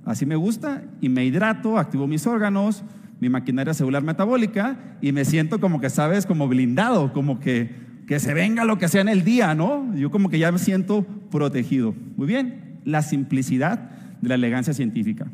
así 0.04 0.26
me 0.26 0.36
gusta, 0.36 0.82
y 1.00 1.08
me 1.08 1.24
hidrato, 1.24 1.78
activo 1.78 2.06
mis 2.06 2.26
órganos, 2.26 2.82
mi 3.20 3.28
maquinaria 3.28 3.74
celular 3.74 4.02
metabólica, 4.02 4.96
y 5.00 5.12
me 5.12 5.24
siento 5.24 5.60
como 5.60 5.80
que, 5.80 5.90
sabes, 5.90 6.26
como 6.26 6.48
blindado, 6.48 7.12
como 7.12 7.38
que, 7.38 7.70
que 8.06 8.18
se 8.18 8.34
venga 8.34 8.64
lo 8.64 8.78
que 8.78 8.88
sea 8.88 9.02
en 9.02 9.08
el 9.08 9.24
día, 9.24 9.54
¿no? 9.54 9.94
Yo 9.94 10.10
como 10.10 10.30
que 10.30 10.38
ya 10.38 10.50
me 10.50 10.58
siento 10.58 11.06
protegido. 11.30 11.94
Muy 12.16 12.26
bien, 12.26 12.80
la 12.84 13.02
simplicidad 13.02 13.90
de 14.20 14.28
la 14.28 14.34
elegancia 14.36 14.72
científica. 14.72 15.26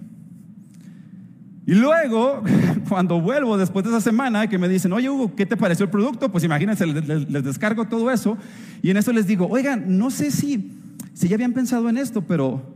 Y 1.65 1.75
luego, 1.75 2.43
cuando 2.89 3.21
vuelvo 3.21 3.57
después 3.57 3.85
de 3.85 3.91
esa 3.91 4.01
semana, 4.01 4.49
que 4.49 4.59
me 4.59 4.69
dicen, 4.69 4.93
oye 4.93 5.09
Hugo, 5.09 5.35
¿qué 5.37 5.47
te 5.47 5.57
pareció 5.57 5.85
el 5.85 5.91
producto? 5.91 6.31
Pues 6.31 6.43
imagínense, 6.43 6.87
les, 6.87 7.45
descargo 7.45 7.87
todo 7.87 8.11
eso 8.11 8.37
y 8.83 8.91
en 8.91 8.97
eso 8.97 9.13
les 9.13 9.27
digo, 9.27 9.47
oigan, 9.49 9.99
no 9.99 10.11
sé 10.11 10.31
si, 10.31 10.73
si 11.13 11.29
ya 11.29 11.35
habían 11.35 11.53
pensado 11.53 11.89
en 11.89 11.99
esto, 11.99 12.23
pero 12.23 12.75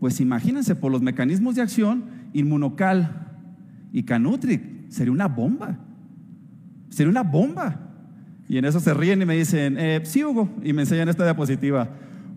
pues 0.00 0.20
imagínense, 0.20 0.74
por 0.74 0.92
los 0.92 1.02
mecanismos 1.02 1.54
de 1.54 1.62
acción, 1.62 2.04
Inmunocal 2.34 3.25
y 3.96 4.02
Canutric, 4.02 4.90
sería 4.90 5.10
una 5.10 5.26
bomba. 5.26 5.74
Sería 6.90 7.10
una 7.10 7.22
bomba. 7.22 7.80
Y 8.46 8.58
en 8.58 8.66
eso 8.66 8.78
se 8.78 8.92
ríen 8.92 9.22
y 9.22 9.24
me 9.24 9.34
dicen, 9.34 9.78
eh, 9.78 10.02
sí 10.04 10.22
Hugo, 10.22 10.50
y 10.62 10.74
me 10.74 10.82
enseñan 10.82 11.08
esta 11.08 11.24
diapositiva. 11.24 11.88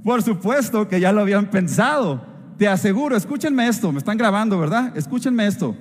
Por 0.01 0.23
supuesto 0.23 0.87
que 0.87 1.01
ya 1.01 1.11
lo 1.11 1.19
habían 1.19 1.49
pensado. 1.49 2.23
Te 2.57 2.65
aseguro, 2.69 3.17
escúchenme 3.17 3.67
esto, 3.67 3.91
me 3.91 3.97
están 3.97 4.17
grabando, 4.17 4.57
¿verdad? 4.57 4.95
Escúchenme 4.95 5.47
esto. 5.47 5.75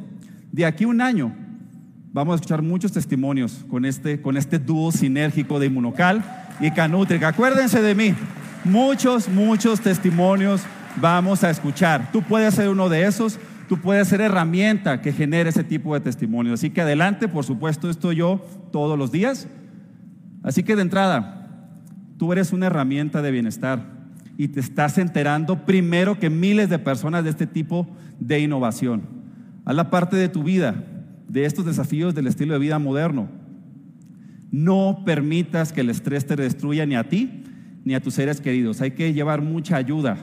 De 0.51 0.67
aquí 0.67 0.85
un 0.85 1.01
año 1.01 1.33
vamos 2.13 2.33
a 2.33 2.35
escuchar 2.35 2.61
muchos 2.61 2.91
testimonios 2.91 3.65
con 3.71 3.85
este, 3.85 4.21
con 4.21 4.37
este 4.37 4.59
dúo 4.59 4.91
sinérgico 4.91 5.61
de 5.61 5.67
Inmunocal 5.67 6.25
y 6.59 6.73
Canutric. 6.73 7.23
Acuérdense 7.23 7.81
de 7.81 7.95
mí, 7.95 8.17
muchos, 8.65 9.29
muchos 9.29 9.81
testimonios 9.81 10.61
vamos 11.01 11.45
a 11.45 11.51
escuchar. 11.51 12.11
Tú 12.11 12.21
puedes 12.21 12.55
ser 12.55 12.69
uno 12.69 12.89
de 12.89 13.07
esos, 13.07 13.39
tú 13.69 13.81
puedes 13.81 14.09
ser 14.09 14.21
herramienta 14.21 15.01
que 15.01 15.13
genere 15.13 15.51
ese 15.51 15.63
tipo 15.63 15.95
de 15.95 16.01
testimonios. 16.01 16.61
Así 16.61 16.71
que 16.71 16.81
adelante, 16.81 17.29
por 17.29 17.45
supuesto, 17.45 17.89
estoy 17.89 18.17
yo 18.17 18.45
todos 18.73 18.99
los 18.99 19.13
días. 19.13 19.47
Así 20.43 20.63
que 20.63 20.75
de 20.75 20.83
entrada, 20.83 21.75
tú 22.17 22.33
eres 22.33 22.53
una 22.53 22.67
herramienta 22.67 23.23
de 23.23 23.31
bienestar 23.31 23.99
y 24.37 24.49
te 24.49 24.61
estás 24.61 24.99
enterando 24.99 25.65
primero 25.67 26.19
que 26.19 26.31
miles 26.31 26.71
de 26.71 26.79
personas 26.79 27.25
de 27.25 27.31
este 27.31 27.47
tipo 27.47 27.87
de 28.19 28.41
innovación. 28.41 29.03
Haz 29.65 29.75
la 29.75 29.91
parte 29.91 30.17
de 30.17 30.29
tu 30.29 30.43
vida, 30.43 30.85
de 31.29 31.45
estos 31.45 31.65
desafíos 31.65 32.15
del 32.15 32.27
estilo 32.27 32.55
de 32.55 32.61
vida 32.61 32.79
moderno. 32.79 33.29
No 34.51 35.03
permitas 35.05 35.73
que 35.73 35.83
el 35.83 35.91
estrés 35.91 36.27
te 36.27 36.37
destruya 36.37 36.87
ni 36.87 36.97
a 36.97 37.09
ti 37.09 37.45
ni 37.85 37.95
a 37.95 38.01
tus 38.01 38.15
seres 38.15 38.41
queridos. 38.41 38.81
Hay 38.81 38.93
que 38.93 39.13
llevar 39.13 39.43
mucha 39.43 39.77
ayuda. 39.77 40.17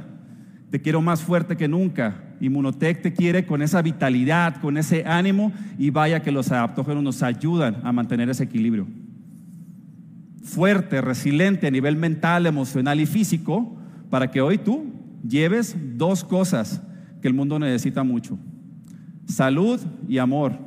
Te 0.76 0.82
quiero 0.82 1.02
más 1.02 1.24
fuerte 1.24 1.56
que 1.56 1.70
nunca. 1.70 2.22
Inmunotech 2.42 3.02
te 3.02 3.14
quiere 3.14 3.46
con 3.46 3.62
esa 3.62 3.82
vitalidad, 3.82 4.60
con 4.60 4.76
ese 4.76 5.06
ánimo 5.06 5.54
y 5.78 5.90
vaya 5.90 6.22
que 6.22 6.34
los 6.34 6.52
adaptógenos 6.52 7.02
nos 7.02 7.24
ayudan 7.24 7.78
a 7.86 7.94
mantener 7.94 8.30
ese 8.30 8.44
equilibrio. 8.44 8.86
Fuerte, 10.44 11.00
resiliente 11.00 11.68
a 11.68 11.72
nivel 11.72 11.96
mental, 11.96 12.46
emocional 12.46 13.00
y 13.00 13.06
físico 13.06 13.78
para 14.10 14.30
que 14.30 14.42
hoy 14.42 14.58
tú 14.58 14.92
lleves 15.26 15.78
dos 15.96 16.26
cosas 16.26 16.82
que 17.22 17.30
el 17.30 17.34
mundo 17.34 17.58
necesita 17.58 18.04
mucho 18.04 18.38
salud 19.28 19.80
y 20.10 20.18
amor. 20.18 20.60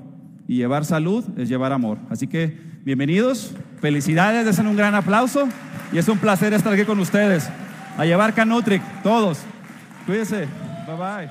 Y 0.47 0.57
llevar 0.57 0.87
salud 0.87 1.23
es 1.37 1.51
llevar 1.51 1.71
amor. 1.71 1.99
Así 2.09 2.27
que 2.27 2.59
bienvenidos, 2.83 3.55
felicidades, 3.83 4.47
desen 4.47 4.69
un 4.69 4.77
gran 4.79 4.95
aplauso 4.95 5.47
y 5.93 5.99
es 5.99 6.09
un 6.09 6.17
placer 6.17 6.55
estar 6.55 6.73
aquí 6.73 6.85
con 6.85 6.99
ustedes. 6.99 7.51
A 7.99 8.07
llevar 8.07 8.33
Canutric, 8.33 8.81
todos. 9.03 9.45
Cuídense. 10.09 10.49
Bye 10.87 10.97
bye. 10.97 11.31